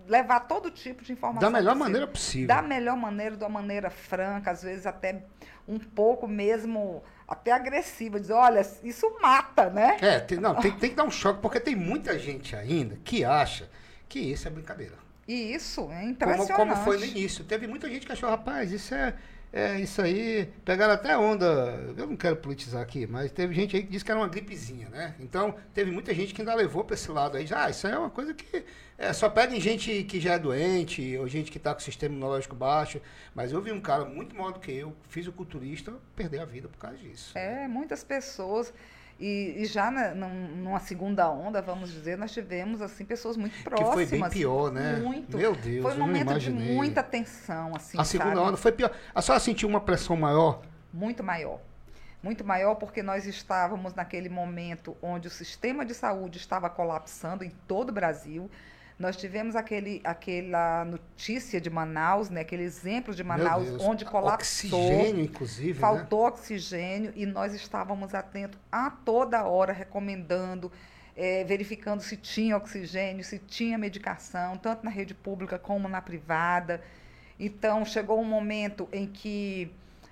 [0.06, 1.50] levar todo tipo de informação.
[1.50, 1.84] Da melhor possível.
[1.86, 2.48] maneira possível.
[2.48, 5.22] Da melhor maneira, de uma maneira franca, às vezes até
[5.66, 9.98] um pouco mesmo, até agressiva, dizer, olha, isso mata, né?
[10.00, 13.24] É, tem, não, tem, tem que dar um choque, porque tem muita gente ainda que
[13.24, 13.68] acha
[14.08, 14.94] que isso é brincadeira.
[15.26, 16.52] E isso é impressionante.
[16.54, 17.44] Como, como foi no início.
[17.44, 19.14] Teve muita gente que achou, rapaz, isso é
[19.52, 21.46] é, isso aí, pegaram até onda,
[21.96, 24.88] eu não quero politizar aqui, mas teve gente aí que disse que era uma gripezinha,
[24.90, 25.14] né?
[25.18, 27.98] Então, teve muita gente que ainda levou para esse lado aí, ah, isso aí é
[27.98, 28.64] uma coisa que
[28.98, 31.82] é, só pega em gente que já é doente, ou gente que está com o
[31.82, 33.00] sistema imunológico baixo,
[33.34, 36.78] mas eu vi um cara muito maior do que eu, fisiculturista, perder a vida por
[36.78, 37.36] causa disso.
[37.36, 38.72] É, muitas pessoas...
[39.18, 43.90] E, e já na, numa segunda onda, vamos dizer, nós tivemos assim pessoas muito próximas.
[43.90, 44.96] Que foi bem pior, né?
[44.96, 45.36] Muito.
[45.36, 47.98] Meu Deus, Foi um momento de muita tensão, assim.
[47.98, 48.48] A segunda sabe?
[48.48, 48.92] onda foi pior.
[49.12, 50.62] A senhora sentiu uma pressão maior?
[50.92, 51.60] Muito maior.
[52.22, 57.50] Muito maior porque nós estávamos naquele momento onde o sistema de saúde estava colapsando em
[57.66, 58.48] todo o Brasil.
[58.98, 64.80] Nós tivemos aquele, aquela notícia de Manaus, né, aquele exemplo de Manaus, onde colapsou.
[64.80, 65.74] Oxigênio, inclusive.
[65.74, 65.78] Né?
[65.78, 66.28] Faltou né?
[66.30, 70.72] oxigênio e nós estávamos atentos a toda hora, recomendando,
[71.16, 76.82] é, verificando se tinha oxigênio, se tinha medicação, tanto na rede pública como na privada.
[77.38, 79.70] Então, chegou um momento em que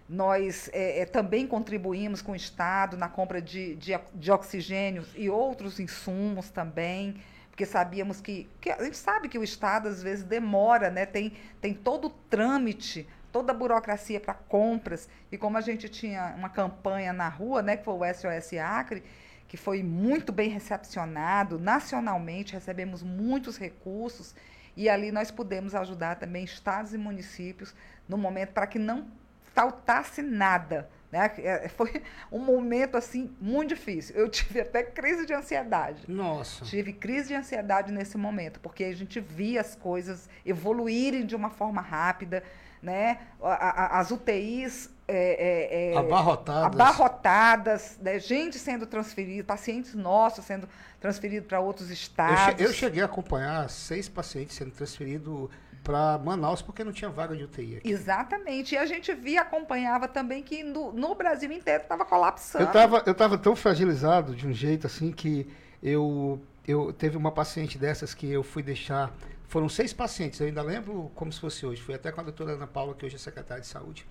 [0.09, 5.29] nós é, é, também contribuímos com o Estado na compra de, de, de oxigênio e
[5.29, 7.17] outros insumos também
[7.57, 11.07] porque sabíamos que, que, a gente sabe que o Estado às vezes demora, né?
[11.07, 15.09] tem, tem todo o trâmite toda a burocracia para compras.
[15.33, 19.03] E como a gente tinha uma campanha na rua, né, que foi o SOS Acre,
[19.49, 24.35] que foi muito bem recepcionado nacionalmente, recebemos muitos recursos
[24.77, 27.75] e ali nós pudemos ajudar também estados e municípios
[28.07, 29.07] no momento para que não
[29.55, 30.91] faltasse nada.
[31.11, 31.31] Né?
[31.39, 34.17] É, foi um momento assim muito difícil.
[34.17, 36.05] Eu tive até crise de ansiedade.
[36.09, 36.65] Nossa.
[36.65, 41.51] Tive crise de ansiedade nesse momento, porque a gente via as coisas evoluírem de uma
[41.51, 42.43] forma rápida,
[42.83, 43.19] né?
[43.41, 48.19] As UTIs é, é, é, abarrotadas, abarrotadas né?
[48.19, 50.69] gente sendo transferida, pacientes nossos sendo
[51.01, 52.61] transferidos para outros estados.
[52.61, 55.49] Eu, cheguei a acompanhar seis pacientes sendo transferidos
[55.87, 57.89] para Manaus porque não tinha vaga de UTI aqui.
[57.89, 58.75] Exatamente.
[58.75, 62.65] E a gente via, acompanhava também que no, no Brasil inteiro estava colapsando.
[62.65, 65.49] Eu estava eu tava tão fragilizado de um jeito assim que
[65.81, 69.15] eu, eu teve uma paciente dessas que eu fui deixar.
[69.47, 71.81] Foram seis pacientes, eu ainda lembro como se fosse hoje.
[71.81, 74.05] Fui até com a doutora Ana Paula, que hoje é secretária de saúde.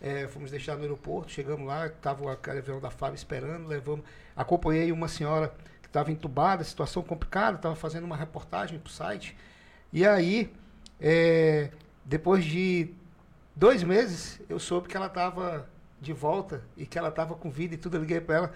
[0.00, 4.04] É, fomos deixar no aeroporto, chegamos lá, estava aquele avião da FAB esperando, levamos.
[4.36, 5.52] Acompanhei uma senhora
[5.82, 9.36] que estava entubada, situação complicada, estava fazendo uma reportagem para o site.
[9.92, 10.52] E aí
[11.00, 11.70] é,
[12.04, 12.90] depois de
[13.54, 15.68] dois meses, eu soube que ela estava
[16.00, 17.96] de volta e que ela estava com vida e tudo.
[17.96, 18.52] Eu liguei para ela.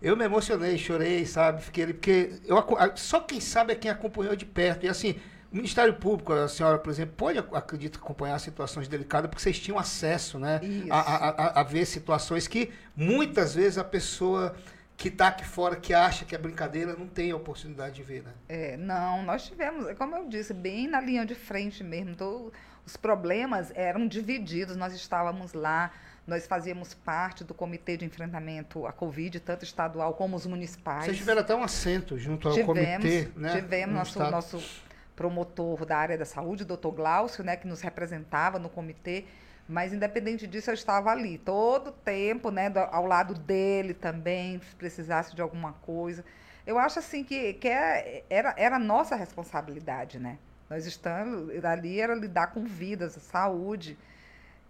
[0.00, 1.62] Eu me emocionei, chorei, sabe?
[1.62, 2.56] Fiquei ali, porque eu,
[2.96, 4.84] só quem sabe é quem acompanhou de perto.
[4.84, 5.16] E assim,
[5.50, 9.78] o Ministério Público, a senhora, por exemplo, pode, acredito, acompanhar situações delicadas, porque vocês tinham
[9.78, 10.60] acesso, né?
[10.90, 14.54] A, a, a, a, ver situações que muitas vezes a pessoa
[14.96, 18.22] que está aqui fora, que acha que é brincadeira, não tem a oportunidade de ver,
[18.22, 18.32] né?
[18.48, 22.10] É, não, nós tivemos, como eu disse, bem na linha de frente mesmo.
[22.10, 22.52] Então,
[22.86, 25.90] os problemas eram divididos, nós estávamos lá,
[26.26, 31.06] nós fazíamos parte do comitê de enfrentamento à Covid, tanto estadual como os municipais.
[31.06, 33.52] Vocês tiveram até um assento junto ao tivemos, comitê, né?
[33.52, 34.82] Tivemos, nosso, nosso
[35.14, 39.24] promotor da área da saúde, o doutor Glaucio, né, que nos representava no comitê,
[39.68, 44.60] mas, independente disso, eu estava ali todo o tempo, né, do, ao lado dele também,
[44.60, 46.24] se precisasse de alguma coisa.
[46.66, 50.38] Eu acho, assim, que, que é, era, era nossa responsabilidade, né?
[50.68, 53.96] Nós estamos ali, era lidar com vidas, saúde.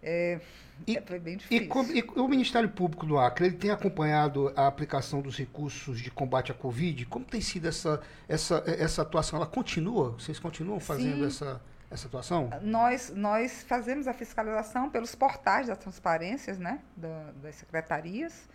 [0.03, 0.41] É,
[0.87, 1.69] e, foi bem difícil.
[1.93, 6.11] E, e, o Ministério Público do Acre, ele tem acompanhado a aplicação dos recursos de
[6.11, 7.07] combate à Covid?
[7.07, 9.39] Como tem sido essa, essa, essa atuação?
[9.39, 10.11] Ela continua?
[10.11, 11.27] Vocês continuam fazendo Sim.
[11.27, 11.61] essa
[11.95, 12.51] essa atuação?
[12.61, 18.49] Nós, nós fazemos a fiscalização pelos portais das transparências né, da, das secretarias.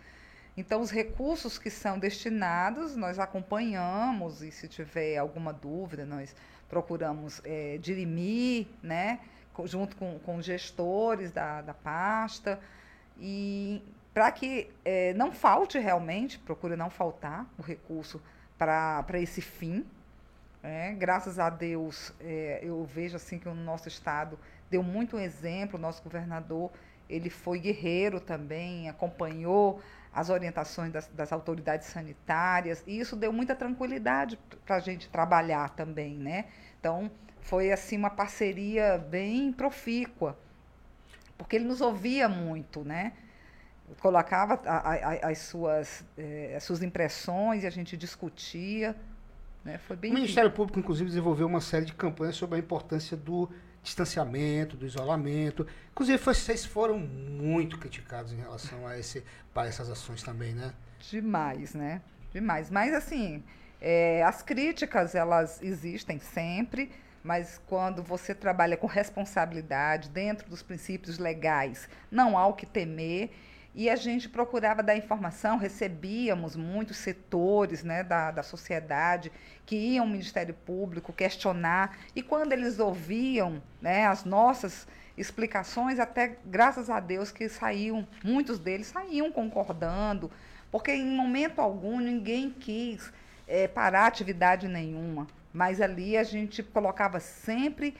[0.56, 6.34] Então, os recursos que são destinados, nós acompanhamos e se tiver alguma dúvida, nós
[6.68, 9.20] procuramos é, dirimir, né,
[9.64, 12.60] junto com, com gestores da, da pasta,
[13.18, 18.20] e para que é, não falte realmente, procura não faltar o recurso
[18.58, 19.86] para esse fim,
[20.62, 24.38] é, graças a Deus, é, eu vejo assim que o nosso estado
[24.70, 25.78] deu muito exemplo.
[25.78, 26.70] O nosso governador
[27.08, 29.80] ele foi guerreiro também, acompanhou
[30.12, 35.70] as orientações das, das autoridades sanitárias e isso deu muita tranquilidade para a gente trabalhar
[35.70, 36.46] também, né?
[36.78, 40.38] Então foi assim uma parceria bem profícua,
[41.38, 43.12] porque ele nos ouvia muito, né?
[44.00, 48.94] Colocava a, a, as, suas, eh, as suas impressões e a gente discutia.
[49.64, 49.78] Né?
[49.78, 53.48] Foi bem o Ministério Público, inclusive, desenvolveu uma série de campanhas sobre a importância do
[53.82, 55.66] distanciamento, do isolamento.
[55.92, 60.72] Inclusive, vocês foram muito criticados em relação a, esse, a essas ações também, né?
[61.10, 62.02] Demais, né?
[62.32, 62.70] Demais.
[62.70, 63.42] Mas, assim,
[63.80, 66.90] é, as críticas, elas existem sempre,
[67.22, 73.30] mas quando você trabalha com responsabilidade, dentro dos princípios legais, não há o que temer
[73.74, 79.30] e a gente procurava dar informação, recebíamos muitos setores né, da, da sociedade
[79.64, 86.36] que iam ao Ministério Público questionar, e quando eles ouviam né, as nossas explicações, até
[86.44, 90.30] graças a Deus que saíam, muitos deles saíam concordando,
[90.70, 93.12] porque em momento algum ninguém quis
[93.46, 97.96] é, parar atividade nenhuma, mas ali a gente colocava sempre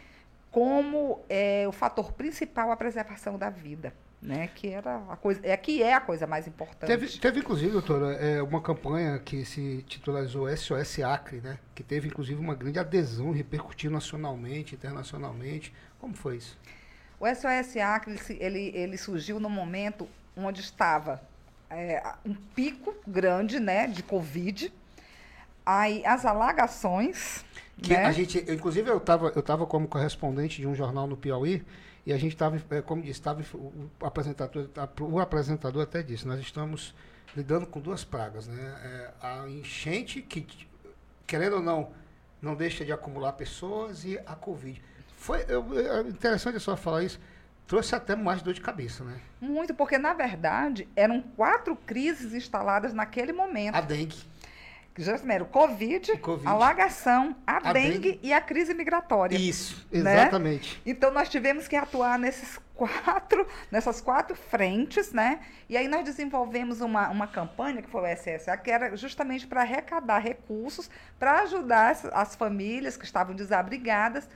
[0.51, 4.51] como é, o fator principal a preservação da vida né?
[4.55, 6.87] Que era a coisa, é que é a coisa mais importante.
[6.87, 11.59] Teve, teve inclusive, doutora, é, uma campanha que se titularizou SOS Acre, né?
[11.75, 15.73] Que teve inclusive uma grande adesão, repercutiu nacionalmente, internacionalmente.
[15.99, 16.59] Como foi isso?
[17.19, 21.23] O SOS Acre ele, ele surgiu no momento onde estava
[21.71, 24.73] é, um pico grande, né, de Covid.
[25.65, 27.45] Aí as alagações.
[27.81, 28.05] Que né?
[28.05, 31.65] a gente, inclusive, eu estava eu tava como correspondente de um jornal no Piauí
[32.11, 34.69] e a gente estava, é, como disse, estava, o, apresentador,
[35.01, 36.93] o apresentador até disse, nós estamos
[37.37, 38.81] lidando com duas pragas, né?
[38.83, 40.45] É, a enchente, que,
[41.25, 41.93] querendo ou não,
[42.43, 44.83] não deixa de acumular pessoas, e a Covid.
[45.17, 47.21] Foi eu, é interessante a senhora falar isso.
[47.65, 49.21] trouxe até mais dor de cabeça, né?
[49.41, 53.77] Muito, porque na verdade eram quatro crises instaladas naquele momento.
[53.77, 54.19] A dengue.
[54.99, 56.47] Já primeiro, COVID, COVID.
[56.47, 58.21] alagação, a, A dengue, dengue.
[58.23, 59.37] e a crise migratória.
[59.37, 60.01] Isso, Né?
[60.01, 60.81] exatamente.
[60.85, 65.41] Então nós tivemos que atuar nesses quatro, nessas quatro frentes, né?
[65.69, 69.61] E aí nós desenvolvemos uma, uma campanha que foi o SSA, que era justamente para
[69.63, 74.29] arrecadar recursos para ajudar as, as famílias que estavam desabrigadas.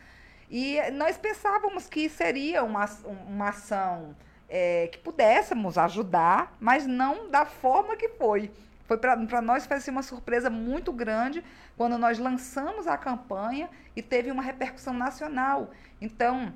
[0.50, 2.84] E nós pensávamos que seria uma,
[3.26, 4.14] uma ação
[4.48, 8.50] eh, que pudéssemos ajudar, mas não da forma que foi.
[8.86, 11.42] Foi para nós foi assim, uma surpresa muito grande
[11.76, 15.70] quando nós lançamos a campanha e teve uma repercussão nacional.
[16.00, 16.52] Então,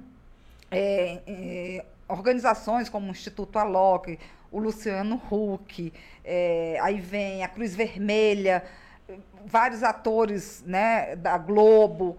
[0.70, 4.18] é, é, organizações como o Instituto Alok,
[4.50, 5.92] o Luciano Huck,
[6.24, 8.64] é, aí vem a Cruz Vermelha,
[9.46, 12.18] vários atores né, da Globo,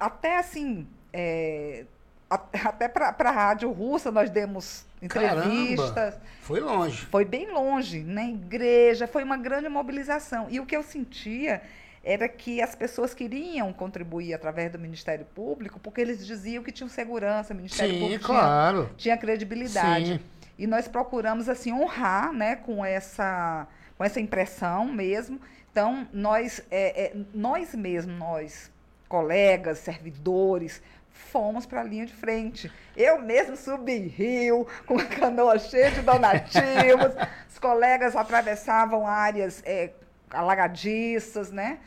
[0.00, 1.84] até assim, é,
[2.64, 5.94] até para a rádio russa nós demos entrevistas.
[5.94, 6.22] Caramba.
[6.42, 7.06] Foi longe.
[7.06, 10.46] Foi bem longe, na igreja, foi uma grande mobilização.
[10.48, 11.62] E o que eu sentia
[12.04, 16.88] era que as pessoas queriam contribuir através do Ministério Público, porque eles diziam que tinham
[16.88, 18.90] segurança, o Ministério Sim, Público tinha- claro.
[18.96, 20.14] tinha, credibilidade.
[20.14, 20.20] Sim.
[20.56, 23.66] E nós procuramos assim honrar, né, com essa
[23.98, 25.40] com essa impressão mesmo.
[25.72, 28.70] Então nós é, é, nós mesmos nós
[29.08, 30.82] colegas, servidores,
[31.16, 32.70] fomos para a linha de frente.
[32.96, 37.12] Eu mesmo subi rio com a canoa cheia de donativos.
[37.48, 39.90] Os colegas atravessavam áreas é,
[40.30, 41.78] alagadiças, né?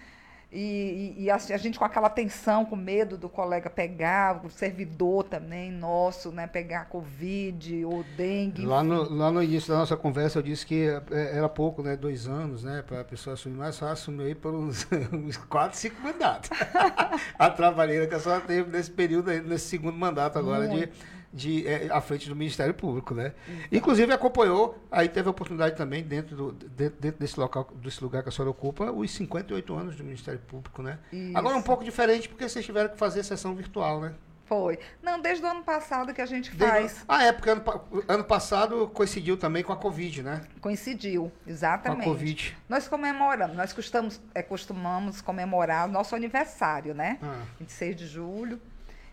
[0.52, 4.50] E, e- e a, a gente com aquela tensão, com medo do colega pegar, o
[4.50, 6.48] servidor também nosso, né?
[6.48, 8.66] Pegar Covid ou dengue.
[8.66, 11.96] Lá no, lá no início da nossa conversa eu disse que é, era pouco, né?
[11.96, 12.82] Dois anos, né?
[12.82, 16.50] Para a pessoa assumir, mas só assumiu aí por uns, uns quatro, cinco mandatos.
[17.38, 20.88] a trabalheira que a senhora teve nesse período, aí, nesse segundo mandato agora Muito.
[20.88, 21.19] de
[21.66, 23.34] é, à frente do Ministério Público, né?
[23.72, 28.24] Inclusive acompanhou, aí teve a oportunidade também dentro, do, dentro, dentro desse local, desse lugar
[28.24, 31.00] que a senhora ocupa, os 58 anos do Ministério Público, né?
[31.36, 31.66] Agora um Isso.
[31.68, 34.14] pouco diferente porque vocês tiveram que fazer sessão virtual, né?
[34.46, 34.80] Foi.
[35.04, 37.06] Não, desde o ano passado que a gente Desde- faz.
[37.08, 37.64] Ah, é, porque ano,
[38.08, 40.42] ano passado coincidiu também com a Covid, né?
[40.60, 42.04] Coincidiu, Com a exatamente.
[42.04, 42.58] Covid.
[42.68, 47.20] Nós comemoramos, nós costamos, é, costumamos comemorar o nosso aniversário, né?
[47.22, 47.44] Ah.
[47.60, 48.60] 26 de julho.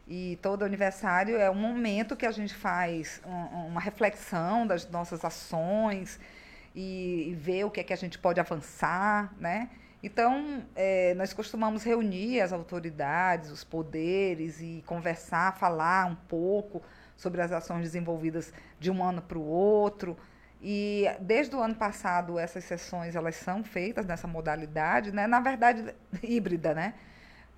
[0.06, 5.24] E todo aniversário é um momento que a gente faz um- uma reflexão das nossas
[5.24, 6.20] ações
[6.74, 9.68] e, e ver o que é que a gente pode avançar, né?
[10.02, 16.82] Então, eh, nós costumamos reunir as autoridades, os poderes e conversar, falar um pouco
[17.16, 20.16] sobre as ações desenvolvidas de um ano para o outro.
[20.62, 25.26] E desde o ano passado essas sessões elas são feitas nessa modalidade, né?
[25.26, 26.94] Na verdade híbrida, né?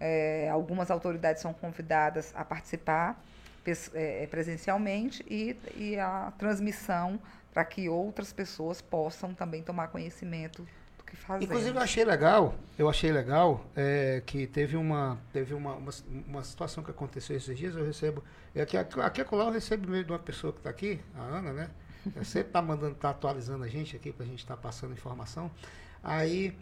[0.00, 3.20] É, algumas autoridades são convidadas a participar
[3.64, 7.18] pes- é, presencialmente e, e a transmissão
[7.52, 10.62] para que outras pessoas possam também tomar conhecimento
[10.96, 11.46] do que fazemos.
[11.46, 15.90] Inclusive eu achei legal, eu achei legal é, que teve uma teve uma, uma,
[16.28, 18.22] uma situação que aconteceu esses dias, eu recebo,
[18.54, 21.52] e aqui, aqui acolá eu recebo meio de uma pessoa que está aqui, a Ana,
[21.52, 21.70] né?
[22.22, 25.50] Sempre está mandando, está atualizando a gente aqui para a gente estar passando informação.
[26.02, 26.56] Aí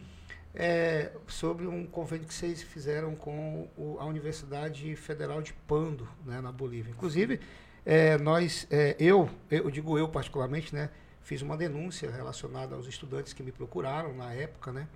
[0.59, 6.41] é, sobre um convênio que vocês fizeram com o- a Universidade Federal de Pando, né,
[6.41, 6.89] na Bolívia.
[6.89, 7.39] Inclusive,
[7.85, 10.89] é, nós, é, eu, eu digo eu particularmente, né,
[11.21, 14.87] fiz uma denúncia relacionada aos estudantes que me procuraram na época, né,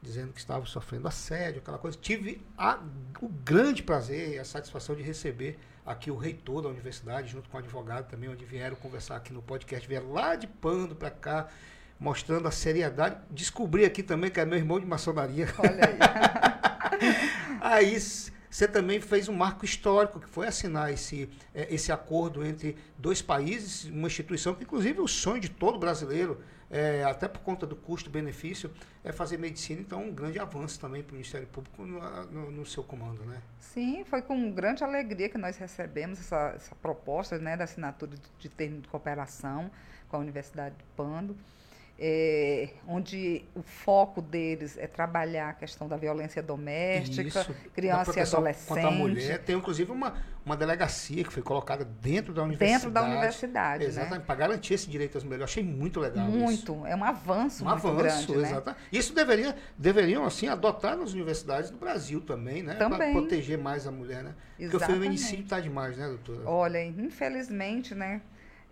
[0.00, 1.98] dizendo que estavam sofrendo assédio, aquela coisa.
[2.00, 2.80] Tive a-
[3.20, 7.56] o grande prazer e a satisfação de receber aqui o reitor da universidade, junto com
[7.56, 11.48] o advogado também, onde vieram conversar aqui no podcast, vieram lá de Pando para cá,
[12.02, 13.16] mostrando a seriedade.
[13.30, 15.46] Descobri aqui também que é meu irmão de maçonaria.
[15.58, 15.98] Olha aí.
[17.62, 17.96] Aí
[18.50, 23.22] você também fez um marco histórico, que foi assinar esse, eh, esse acordo entre dois
[23.22, 27.66] países, uma instituição que, inclusive, é o sonho de todo brasileiro, eh, até por conta
[27.66, 28.70] do custo-benefício,
[29.04, 29.80] é fazer medicina.
[29.80, 33.40] Então, um grande avanço também para o Ministério Público no, no- no seu comando, né?
[33.60, 38.20] Sim, foi com grande alegria que nós recebemos essa, essa proposta né, da assinatura de,
[38.40, 39.70] de termo de cooperação
[40.08, 41.34] com a Universidade de Pando,
[42.04, 48.22] eh, onde o foco deles é trabalhar a questão da violência doméstica, Isso, criança e
[48.22, 48.66] adolescente.
[48.66, 49.38] Contra a mulher.
[49.44, 52.72] Tem, inclusive, uma, uma delegacia que foi colocada dentro da universidade.
[52.72, 53.88] Dentro da universidade, né?
[53.88, 55.42] Exatamente, para garantir esse direito às mulheres.
[55.42, 56.38] Eu achei muito legal isso.
[56.38, 58.48] Muito, é um avanço Um muito avanço, grande, né?
[58.50, 58.76] exato.
[58.90, 62.74] Isso deveria, deveriam, assim, adotar nas universidades do Brasil também, né?
[62.74, 63.12] Para Também.
[63.12, 64.34] proteger mais a mulher, né?
[64.56, 65.00] Porque o Exatamente.
[65.02, 66.50] feminicídio está demais, né, doutora?
[66.50, 68.20] Olha, infelizmente, né?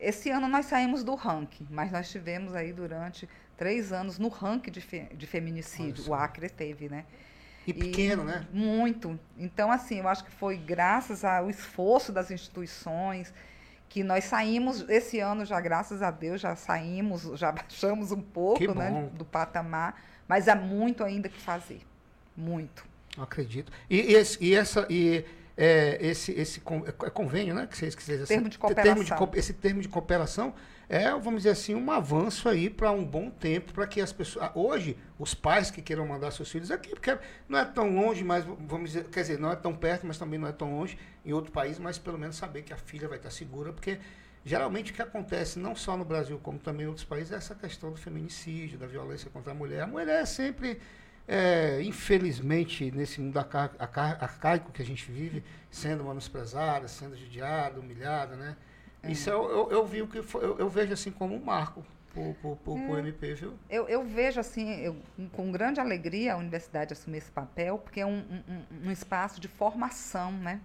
[0.00, 4.70] Esse ano nós saímos do ranking, mas nós tivemos aí durante três anos no ranking
[4.70, 6.08] de, fe- de feminicídio.
[6.08, 7.04] O Acre teve, né?
[7.66, 8.46] E pequeno, né?
[8.52, 9.20] Muito.
[9.36, 13.32] Então, assim, eu acho que foi graças ao esforço das instituições
[13.88, 18.60] que nós saímos, esse ano já, graças a Deus, já saímos, já baixamos um pouco
[18.72, 21.82] né, do patamar, mas há muito ainda que fazer.
[22.36, 22.86] Muito.
[23.18, 23.70] Acredito.
[23.90, 24.86] E, e, e essa.
[24.88, 25.24] E,
[25.56, 27.66] é, esse, esse é, é convênio, né?
[27.66, 29.04] Que vocês, que vocês, assim, termo de cooperação.
[29.04, 30.54] Termo de, esse termo de cooperação
[30.92, 34.46] é, vamos dizer assim, um avanço aí para um bom tempo, para que as pessoas.
[34.46, 37.16] Ah, hoje, os pais que queiram mandar seus filhos aqui, porque
[37.48, 40.36] não é tão longe, mas vamos dizer, quer dizer, não é tão perto, mas também
[40.36, 43.18] não é tão longe em outro país, mas pelo menos saber que a filha vai
[43.18, 44.00] estar segura, porque
[44.44, 47.54] geralmente o que acontece, não só no Brasil, como também em outros países, é essa
[47.54, 49.82] questão do feminicídio, da violência contra a mulher.
[49.82, 50.80] A mulher é sempre
[51.26, 58.56] é, infelizmente, nesse mundo arcaico que a gente vive, sendo menosprezada, sendo judiada, humilhada, né?
[59.02, 59.12] É.
[59.12, 61.84] Isso eu, eu, eu, vi o que foi, eu, eu, vejo assim como um marco
[62.12, 62.22] para
[62.72, 62.98] o.
[62.98, 63.54] MP, viu?
[63.68, 64.96] Eu, eu vejo assim, eu,
[65.32, 68.18] com grande alegria a universidade assumir esse papel, porque é um,
[68.48, 70.60] um, um espaço de formação, né?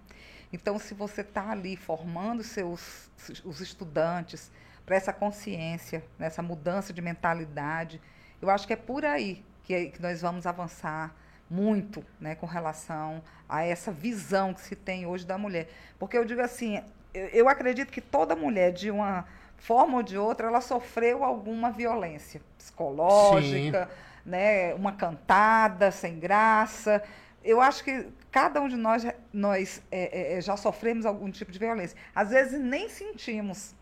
[0.51, 3.09] Então, se você está ali formando seus,
[3.43, 4.51] os estudantes
[4.85, 8.01] para essa consciência, nessa mudança de mentalidade,
[8.41, 11.13] eu acho que é por aí que, que nós vamos avançar
[11.49, 15.69] muito né, com relação a essa visão que se tem hoje da mulher.
[15.99, 16.81] Porque eu digo assim,
[17.13, 19.25] eu, eu acredito que toda mulher, de uma
[19.57, 23.89] forma ou de outra, ela sofreu alguma violência psicológica,
[24.25, 27.03] né, uma cantada sem graça.
[27.43, 31.59] Eu acho que cada um de nós, nós é, é, já sofremos algum tipo de
[31.59, 31.97] violência.
[32.13, 33.75] Às vezes nem sentimos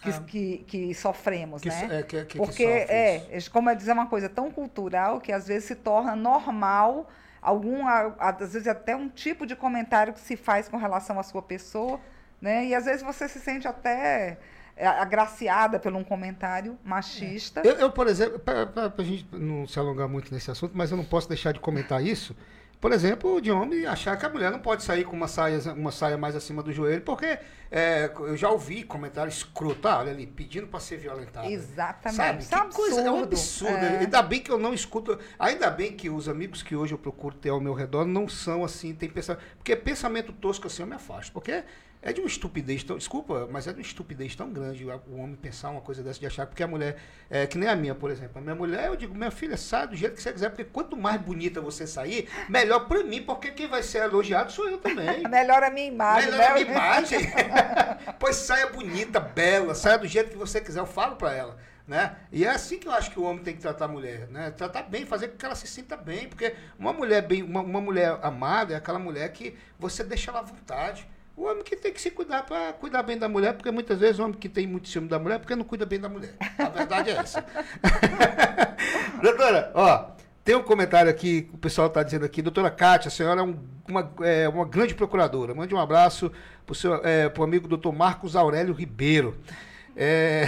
[0.00, 0.20] que, ah.
[0.26, 1.88] que, que, sofremos, que, né?
[1.98, 5.46] É, que, que, Porque é, como eu dizer, é uma coisa tão cultural que às
[5.46, 7.08] vezes se torna normal
[7.40, 11.42] algum, às vezes até um tipo de comentário que se faz com relação à sua
[11.42, 12.00] pessoa,
[12.40, 12.66] né?
[12.66, 14.38] E às vezes você se sente até
[14.76, 17.60] é, agraciada por um comentário machista.
[17.64, 20.96] Eu, eu por exemplo, para a gente não se alongar muito nesse assunto, mas eu
[20.96, 22.34] não posso deixar de comentar isso.
[22.80, 25.92] Por exemplo, de homem achar que a mulher não pode sair com uma saia, uma
[25.92, 27.38] saia mais acima do joelho, porque
[27.70, 31.46] é, eu já ouvi comentário escroto, ah, olha ali, pedindo para ser violentada.
[31.46, 32.44] Exatamente.
[32.44, 32.70] Sabe?
[32.70, 33.76] que coisa, é um absurdo.
[33.76, 33.98] É.
[33.98, 37.34] Ainda bem que eu não escuto, ainda bem que os amigos que hoje eu procuro
[37.34, 40.94] ter ao meu redor não são assim, tem pensamento, porque pensamento tosco assim eu me
[40.94, 41.62] afasto, porque
[42.02, 42.96] é de uma estupidez tão.
[42.96, 46.26] Desculpa, mas é de uma estupidez tão grande o homem pensar uma coisa dessa de
[46.26, 46.46] achar.
[46.46, 46.96] Porque a mulher.
[47.28, 48.38] É, que nem a minha, por exemplo.
[48.38, 50.96] A minha mulher, eu digo, minha filha, sai do jeito que você quiser, porque quanto
[50.96, 55.22] mais bonita você sair, melhor para mim, porque quem vai ser elogiado sou eu também.
[55.28, 56.30] melhor a minha imagem.
[56.30, 56.46] Melhor né?
[56.46, 57.18] a minha imagem.
[58.18, 61.58] pois saia bonita, bela, saia do jeito que você quiser, eu falo para ela.
[61.86, 62.16] Né?
[62.30, 64.52] E é assim que eu acho que o homem tem que tratar a mulher, né?
[64.52, 67.80] Tratar bem, fazer com que ela se sinta bem, porque uma mulher bem, uma, uma
[67.80, 71.04] mulher amada é aquela mulher que você deixa ela à vontade.
[71.40, 74.18] O homem que tem que se cuidar para cuidar bem da mulher, porque muitas vezes
[74.18, 76.34] o homem que tem muito ciúme da mulher, porque não cuida bem da mulher.
[76.58, 77.42] A verdade é essa.
[79.22, 80.10] doutora, ó,
[80.44, 83.58] tem um comentário aqui, o pessoal está dizendo aqui, doutora Kátia, a senhora é, um,
[83.88, 85.54] uma, é uma grande procuradora.
[85.54, 86.30] Mande um abraço
[86.66, 89.34] para o é, amigo doutor Marcos Aurélio Ribeiro.
[89.96, 90.44] É,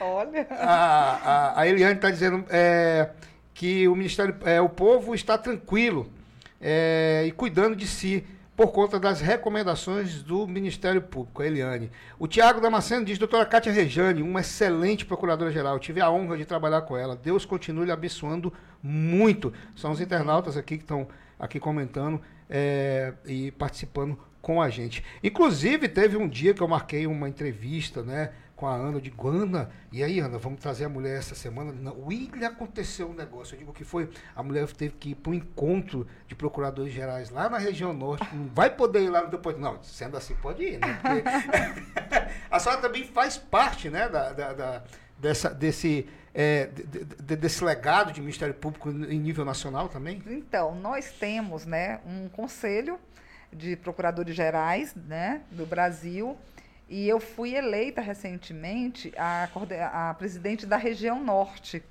[0.00, 0.46] Olha.
[0.52, 3.10] A, a, a Eliane está dizendo é,
[3.52, 6.10] que o Ministério, é, o povo está tranquilo
[6.58, 8.24] é, e cuidando de si
[8.60, 11.90] por conta das recomendações do Ministério Público, a Eliane.
[12.18, 16.82] O Tiago Damasceno diz, doutora Cátia Rejane, uma excelente procuradora-geral, tive a honra de trabalhar
[16.82, 18.52] com ela, Deus continue lhe abençoando
[18.82, 19.50] muito.
[19.74, 21.08] São os internautas aqui que estão
[21.38, 25.02] aqui comentando é, e participando com a gente.
[25.24, 29.70] Inclusive, teve um dia que eu marquei uma entrevista, né, com a Ana, de Guana.
[29.90, 31.72] E aí, Ana, vamos trazer a mulher essa semana?
[31.72, 33.54] Não, William aconteceu um negócio.
[33.54, 34.10] Eu digo que foi.
[34.36, 38.28] A mulher teve que ir para um encontro de procuradores gerais lá na região norte.
[38.36, 39.58] Não vai poder ir lá no depois.
[39.58, 41.00] Não, sendo assim, pode ir, né?
[41.00, 41.24] Porque
[42.50, 44.82] a senhora também faz parte, né, da, da, da
[45.18, 46.06] dessa, desse.
[46.34, 50.22] É, de, de, desse legado de Ministério Público em nível nacional também?
[50.26, 53.00] Então, nós temos né, um conselho
[53.52, 56.36] de procuradores gerais né, do Brasil
[56.90, 59.48] e eu fui eleita recentemente a,
[60.10, 61.82] a presidente da região norte,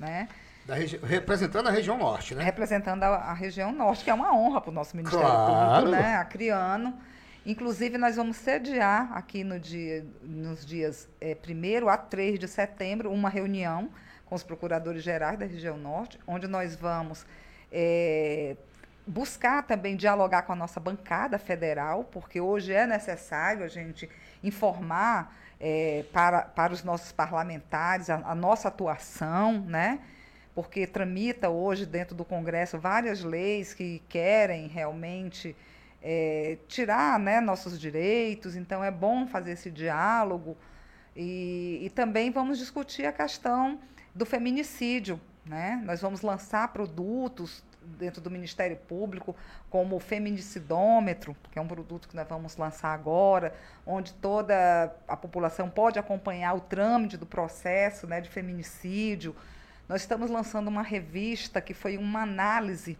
[0.00, 0.28] né?
[0.68, 2.42] Regi representando a região norte, né?
[2.42, 5.76] Representando a, a, região norte, que é uma honra para o nosso Ministério claro.
[5.76, 6.16] Público, né?
[6.16, 6.98] Acriano.
[7.46, 13.10] Inclusive, nós vamos sediar aqui no dia, nos dias é, 1 a 3 de setembro
[13.10, 13.88] uma reunião
[14.26, 17.24] com os procuradores gerais da região norte, onde nós vamos
[17.72, 18.56] é,
[19.08, 24.08] buscar também dialogar com a nossa bancada federal, porque hoje é necessário a gente
[24.44, 30.00] informar é, para, para os nossos parlamentares a, a, nossa atuação, né?
[30.54, 35.56] porque tramita hoje dentro do Congresso várias leis que querem realmente
[36.02, 40.56] é, tirar né, nossos direitos, então é bom fazer esse diálogo.
[41.16, 43.80] E, e também vamos discutir a questão
[44.14, 45.20] do feminicídio.
[45.46, 45.80] Né?
[45.84, 47.64] Nós vamos lançar produtos
[47.98, 49.34] dentro do Ministério Público,
[49.70, 53.54] como o Feminicidômetro, que é um produto que nós vamos lançar agora,
[53.86, 59.34] onde toda a população pode acompanhar o trâmite do processo né, de feminicídio.
[59.88, 62.98] Nós estamos lançando uma revista que foi uma análise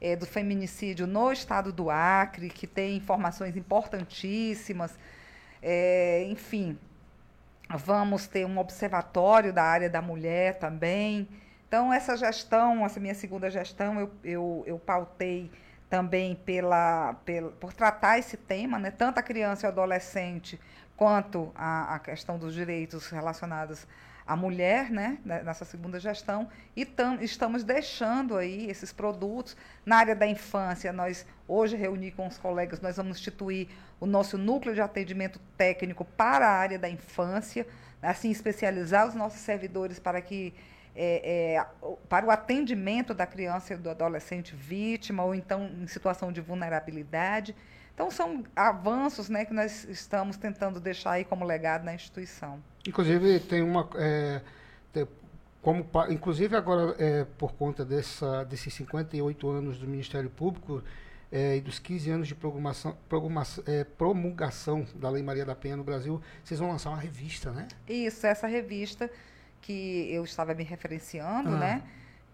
[0.00, 4.98] é, do feminicídio no estado do Acre, que tem informações importantíssimas.
[5.62, 6.78] É, enfim,
[7.70, 11.28] vamos ter um observatório da área da mulher também.
[11.66, 15.50] Então, essa gestão, essa minha segunda gestão, eu, eu, eu pautei
[15.88, 18.90] também pela, pela, por tratar esse tema, né?
[18.90, 20.60] tanto a criança e o adolescente,
[20.96, 23.86] quanto a, a questão dos direitos relacionados
[24.26, 25.18] à mulher, né?
[25.24, 29.56] nessa segunda gestão, e tam, estamos deixando aí esses produtos.
[29.84, 33.68] Na área da infância, nós, hoje, reuni com os colegas, nós vamos instituir
[34.00, 37.66] o nosso núcleo de atendimento técnico para a área da infância,
[38.02, 40.54] assim, especializar os nossos servidores para que
[40.94, 41.66] é, é,
[42.08, 47.54] para o atendimento da criança e do adolescente vítima ou então em situação de vulnerabilidade.
[47.94, 52.60] Então, são avanços né, que nós estamos tentando deixar aí como legado na instituição.
[52.86, 53.88] Inclusive, tem uma.
[53.96, 54.40] É,
[54.92, 55.06] tem,
[55.62, 60.82] como, inclusive, agora, é, por conta dessa, desses 58 anos do Ministério Público
[61.32, 65.76] é, e dos 15 anos de programação, programação, é, promulgação da Lei Maria da Penha
[65.76, 67.68] no Brasil, vocês vão lançar uma revista, né?
[67.88, 69.10] Isso, essa revista
[69.64, 71.58] que eu estava me referenciando, ah.
[71.58, 71.82] né?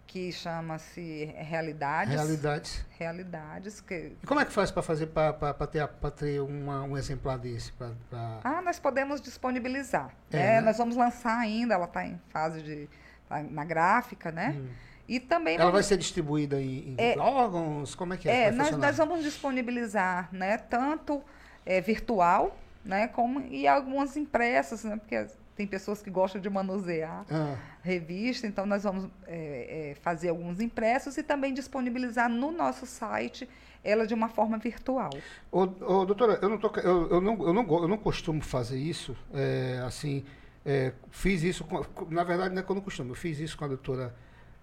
[0.05, 2.13] Que chama-se Realidades.
[2.13, 2.87] Realidades.
[2.99, 3.81] Realidades.
[3.81, 4.17] Que...
[4.21, 7.71] E como é que faz para fazer, para ter, ter uma, um exemplar desse?
[7.73, 8.41] Pra, pra...
[8.43, 10.11] Ah, nós podemos disponibilizar.
[10.33, 10.47] É, né?
[10.55, 10.61] né?
[10.63, 12.89] Nós vamos lançar ainda, ela está em fase de.
[13.29, 14.57] Tá na gráfica, né?
[14.59, 14.69] Hum.
[15.09, 15.75] E também ela vamos...
[15.75, 17.95] vai ser distribuída em, em é, órgãos?
[17.95, 18.47] Como é que é?
[18.47, 20.59] É, nós, nós, vamos disponibilizar, né?
[20.59, 21.23] Tanto
[21.65, 23.07] é, virtual, né?
[23.07, 24.97] Como e algumas impressas, né?
[24.97, 25.25] Porque
[25.57, 27.57] tem pessoas que gostam de manusear ah.
[27.83, 33.49] revista, então nós vamos é, é, fazer alguns impressos e também disponibilizar no nosso site
[33.83, 35.11] ela de uma forma virtual.
[35.51, 38.79] Ô, ô doutora, eu não, tô, eu, eu, não, eu, não, eu não costumo fazer
[38.79, 40.25] isso, é, assim,
[40.65, 43.57] é, fiz isso, com, na verdade não é que eu não costumo, eu fiz isso
[43.57, 44.15] com a doutora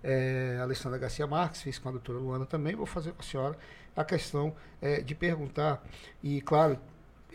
[0.04, 3.58] é, Alessandra Garcia Marques, fiz com a doutora Luana também, vou fazer com a senhora
[3.96, 5.84] a questão é, de perguntar,
[6.22, 6.80] e claro,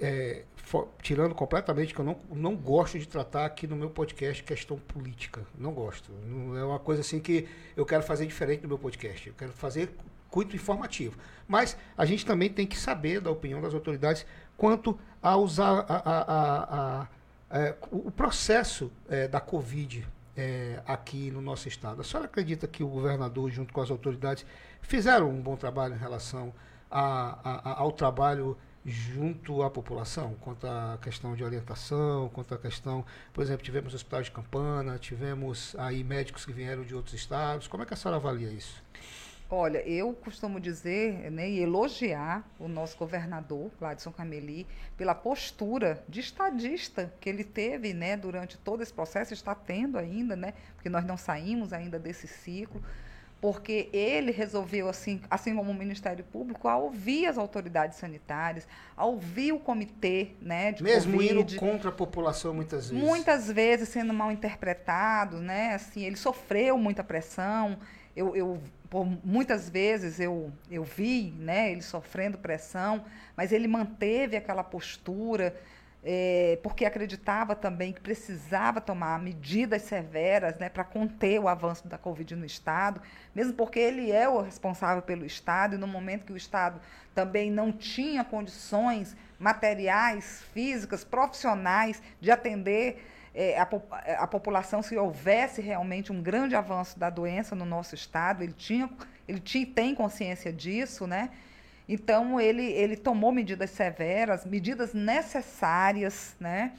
[0.00, 4.42] é, for, tirando completamente que eu não, não gosto de tratar aqui no meu podcast
[4.42, 5.42] questão política.
[5.58, 6.10] Não gosto.
[6.26, 9.28] Não, é uma coisa assim que eu quero fazer diferente no meu podcast.
[9.28, 9.90] Eu quero fazer
[10.30, 11.18] cuito informativo.
[11.46, 14.24] Mas a gente também tem que saber da opinião das autoridades
[14.56, 17.08] quanto a usar a, a, a
[17.52, 22.00] é, o processo é, da Covid é, aqui no nosso estado.
[22.00, 24.46] A senhora acredita que o governador, junto com as autoridades,
[24.80, 26.54] fizeram um bom trabalho em relação
[26.90, 33.62] ao trabalho junto à população, quanto à questão de orientação, quanto à questão, por exemplo,
[33.62, 37.68] tivemos hospital de Campana, tivemos aí médicos que vieram de outros estados.
[37.68, 38.82] Como é que a senhora avalia isso?
[39.54, 44.66] Olha, eu costumo dizer né, e elogiar o nosso governador, Gladson Cameli,
[44.96, 50.34] pela postura de estadista que ele teve né, durante todo esse processo, está tendo ainda,
[50.34, 52.82] né, porque nós não saímos ainda desse ciclo
[53.42, 59.04] porque ele resolveu, assim, assim como o Ministério Público, a ouvir as autoridades sanitárias, a
[59.04, 63.04] ouvir o comitê né, de Mesmo COVID, indo contra a população muitas vezes.
[63.04, 65.74] Muitas vezes sendo mal interpretado, né?
[65.74, 67.76] Assim, ele sofreu muita pressão.
[68.14, 73.04] Eu, eu por muitas vezes eu, eu vi né, ele sofrendo pressão,
[73.36, 75.52] mas ele manteve aquela postura
[76.04, 81.96] é, porque acreditava também que precisava tomar medidas severas né, para conter o avanço da
[81.96, 83.00] Covid no Estado,
[83.34, 86.80] mesmo porque ele é o responsável pelo Estado, e no momento que o Estado
[87.14, 93.68] também não tinha condições materiais, físicas, profissionais de atender é, a,
[94.18, 98.90] a, população se houvesse realmente um grande avanço da doença no nosso Estado, ele tinha,
[99.26, 101.30] ele tinha, tem consciência disso, né?
[101.88, 106.72] Então, ele, ele tomou medidas severas, medidas necessárias, né?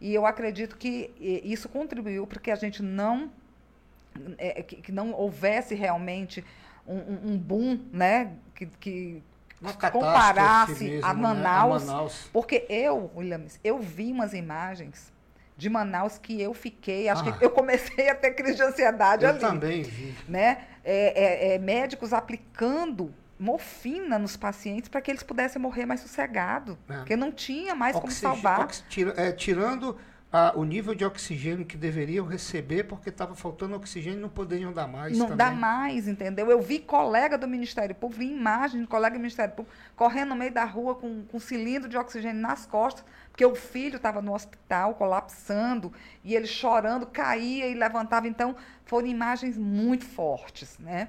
[0.00, 1.10] E eu acredito que
[1.44, 3.30] isso contribuiu para que a gente não,
[4.36, 6.44] é, que, que, não houvesse realmente
[6.86, 8.32] um, um boom, né?
[8.54, 9.22] Que, que
[9.92, 11.88] comparasse mesmo, a, Manaus, né?
[11.88, 12.28] a Manaus.
[12.32, 15.12] Porque eu, Williams, eu vi umas imagens
[15.56, 19.24] de Manaus que eu fiquei, acho ah, que eu comecei a ter crise de ansiedade
[19.24, 19.38] eu ali.
[19.38, 20.14] Eu também vi.
[20.28, 20.64] Né?
[20.84, 26.78] É, é, é, médicos aplicando morfina nos pacientes para que eles pudessem morrer mais sossegado,
[26.88, 26.98] é.
[26.98, 28.68] porque não tinha mais como salvar.
[28.88, 29.98] Tira, é, tirando
[30.32, 34.72] a, o nível de oxigênio que deveriam receber, porque estava faltando oxigênio e não poderiam
[34.72, 35.18] dar mais.
[35.18, 35.36] Não também.
[35.36, 36.48] dá mais, entendeu?
[36.50, 40.36] Eu vi colega do Ministério Público, vi imagem de colega do Ministério Público correndo no
[40.36, 44.22] meio da rua com, com um cilindro de oxigênio nas costas, porque o filho estava
[44.22, 48.28] no hospital colapsando e ele chorando, caía e levantava.
[48.28, 51.08] Então, foram imagens muito fortes, né?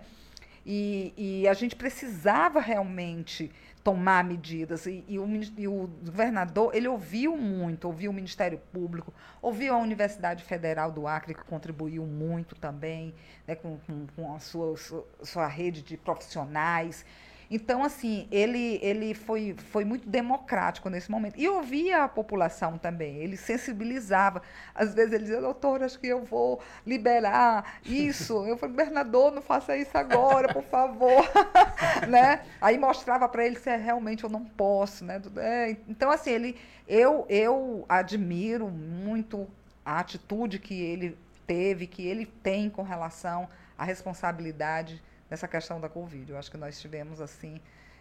[0.65, 3.51] E, e a gente precisava realmente
[3.83, 4.85] tomar medidas.
[4.85, 9.77] E, e, o, e, o, governador, ele ouviu muito, ouviu o Ministério Público, ouviu a
[9.77, 13.13] Universidade Federal do Acre, que contribuiu muito também,
[13.45, 17.05] né, com, com, com a sua, sua, sua rede de profissionais.
[17.53, 21.39] Então, assim, ele, ele foi, foi muito democrático nesse momento.
[21.39, 24.41] E ouvia a população também, ele sensibilizava.
[24.73, 28.43] Às vezes ele dizia, doutor, acho que eu vou liberar isso.
[28.47, 31.23] Eu falei, governador, não faça isso agora, por favor.
[32.09, 32.41] né?
[32.59, 35.05] Aí mostrava para ele se é, realmente eu não posso.
[35.05, 35.21] Né?
[35.37, 39.47] É, então, assim, ele, eu, eu admiro muito
[39.85, 43.47] a atitude que ele teve, que ele tem com relação
[43.77, 44.99] à responsabilidade
[45.33, 46.31] nessa questão da Covid.
[46.31, 47.59] Eu acho que nós tivemos, assim,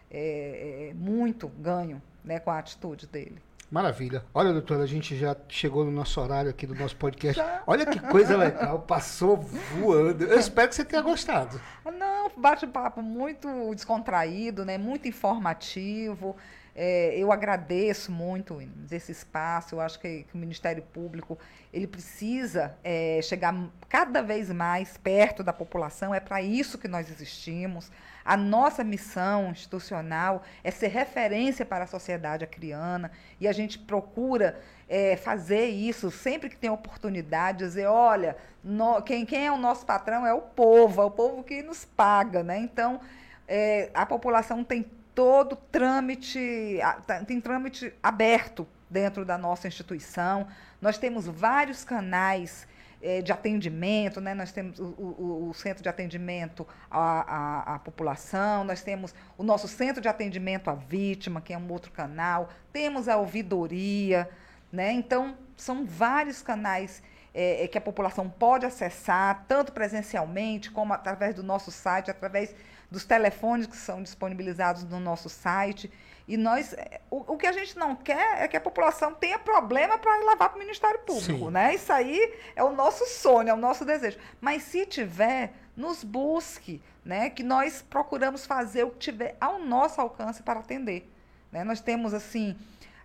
[0.09, 3.41] é, é, muito ganho né, com a atitude dele.
[3.71, 4.23] Maravilha.
[4.35, 7.41] Olha, doutora, a gente já chegou no nosso horário aqui do nosso podcast.
[7.41, 7.63] Já.
[7.65, 10.25] Olha que coisa legal, passou voando.
[10.25, 11.59] Eu espero que você tenha gostado.
[11.83, 14.77] Não, bate-papo muito descontraído, né?
[14.77, 16.35] muito informativo.
[16.75, 18.57] É, eu agradeço muito
[18.91, 19.75] esse espaço.
[19.75, 21.37] Eu acho que, que o Ministério Público
[21.71, 23.53] ele precisa é, chegar
[23.87, 26.13] cada vez mais perto da população.
[26.13, 27.91] É para isso que nós existimos.
[28.25, 34.59] A nossa missão institucional é ser referência para a sociedade acriana e a gente procura
[34.87, 39.85] é, fazer isso sempre que tem oportunidade, dizer, olha, no, quem, quem é o nosso
[39.85, 42.57] patrão é o povo, é o povo que nos paga, né?
[42.57, 43.01] Então,
[43.47, 44.85] é, a população tem
[45.15, 50.47] todo trâmite, tá, tem trâmite aberto dentro da nossa instituição.
[50.81, 52.67] Nós temos vários canais
[53.01, 54.33] é, de atendimento, né?
[54.33, 59.43] nós temos o, o, o centro de atendimento à, à, à, população, nós temos o
[59.43, 64.29] nosso centro de atendimento à vítima, que é um outro canal, temos a ouvidoria,
[64.71, 64.93] né?
[64.93, 67.03] então são vários canais
[67.33, 72.55] é, que a população pode acessar, tanto presencialmente como através do nosso site, através
[72.93, 75.91] dos telefones que são disponibilizados no nosso site.
[76.27, 79.39] E nós, é, o, o que a gente não quer é que a população tenha
[79.39, 81.49] problema para levar para o Ministério Público, Sim.
[81.49, 81.73] né?
[81.73, 84.19] Isso aí é o nosso sonho, é o nosso desejo.
[84.39, 87.31] Mas se tiver, nos busque, né?
[87.31, 91.11] Que nós procuramos fazer o que tiver ao nosso alcance para atender.
[91.51, 91.63] Né?
[91.63, 92.55] Nós temos assim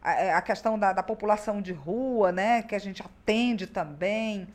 [0.03, 2.61] a, a questão da, da população de rua, né?
[2.61, 4.47] Que a gente atende também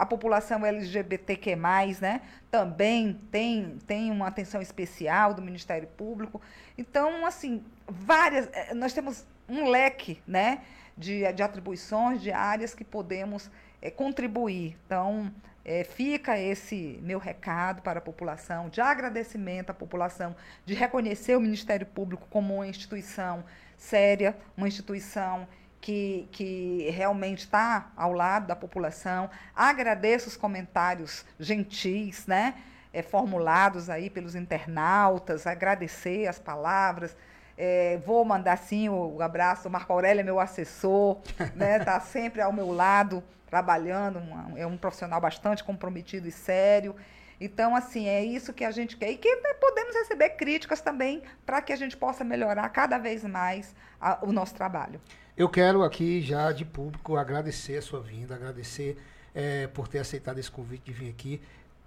[0.00, 1.56] a população LGBTQ+,
[2.00, 6.40] né, também tem, tem uma atenção especial do Ministério Público.
[6.78, 10.62] Então, assim, várias, eh, nós temos um leque, né,
[10.96, 13.50] de, de atribuições, de áreas que podemos
[13.82, 14.74] é, contribuir.
[14.86, 15.30] Então,
[15.62, 20.34] é, fica esse meu recado para a população, de agradecimento à população,
[20.64, 23.44] de reconhecer o Ministério Público como uma instituição
[23.76, 25.46] séria, uma instituição
[25.80, 29.30] que, que realmente está ao lado da população.
[29.54, 32.54] Agradeço os comentários gentis, né?
[32.92, 37.16] É, formulados aí pelos internautas, agradecer as palavras.
[37.56, 39.68] É, vou mandar sim o, o, abraço.
[39.68, 41.78] O Marco Aurélio é meu assessor, está né?
[41.78, 44.18] Tá sempre ao meu lado, trabalhando.
[44.18, 46.96] Uma, é um profissional bastante comprometido e sério.
[47.40, 49.10] Então, assim, é isso que a gente quer.
[49.12, 53.24] E que né, podemos receber críticas também para que a gente possa melhorar cada vez
[53.24, 55.00] mais a, o nosso trabalho.
[55.40, 58.98] Eu quero aqui já de público agradecer a sua vinda, agradecer
[59.34, 61.40] é, por ter aceitado esse convite de vir aqui.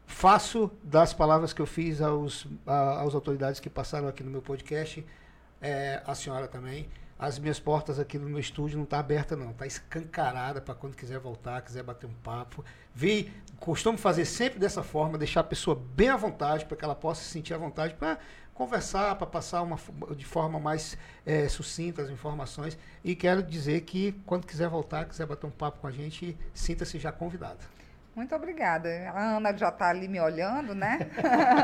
[0.07, 4.41] Faço das palavras que eu fiz aos, a, às autoridades que passaram aqui no meu
[4.41, 5.05] podcast,
[5.61, 6.89] é, a senhora também.
[7.19, 10.95] As minhas portas aqui no meu estúdio não tá aberta não, tá escancarada para quando
[10.95, 12.65] quiser voltar, quiser bater um papo.
[12.91, 16.95] Vi, costumo fazer sempre dessa forma, deixar a pessoa bem à vontade para que ela
[16.95, 18.17] possa se sentir à vontade para
[18.53, 19.77] conversar, para passar uma,
[20.15, 22.77] de forma mais é, sucinta as informações.
[23.03, 26.99] E quero dizer que quando quiser voltar, quiser bater um papo com a gente, sinta-se
[26.99, 27.59] já convidada.
[28.15, 28.89] Muito obrigada.
[29.11, 30.99] A Ana já está ali me olhando, né?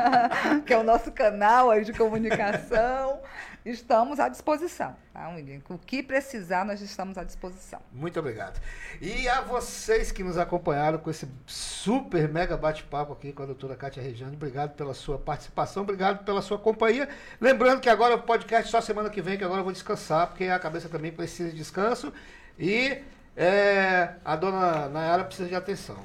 [0.66, 3.20] que é o nosso canal aí de comunicação.
[3.64, 5.28] Estamos à disposição, tá?
[5.68, 7.80] O que precisar, nós estamos à disposição.
[7.92, 8.60] Muito obrigado.
[9.00, 13.76] E a vocês que nos acompanharam com esse super mega bate-papo aqui com a doutora
[13.76, 17.08] Kátia Regiane, obrigado pela sua participação, obrigado pela sua companhia.
[17.40, 20.44] Lembrando que agora o podcast só semana que vem, que agora eu vou descansar, porque
[20.44, 22.12] a cabeça também precisa de descanso.
[22.58, 23.02] E
[23.42, 25.96] é, a dona Nayara precisa de atenção.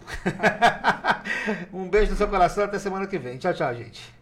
[1.73, 3.37] um beijo no seu coração, até semana que vem.
[3.37, 4.14] Tchau, tchau, gente.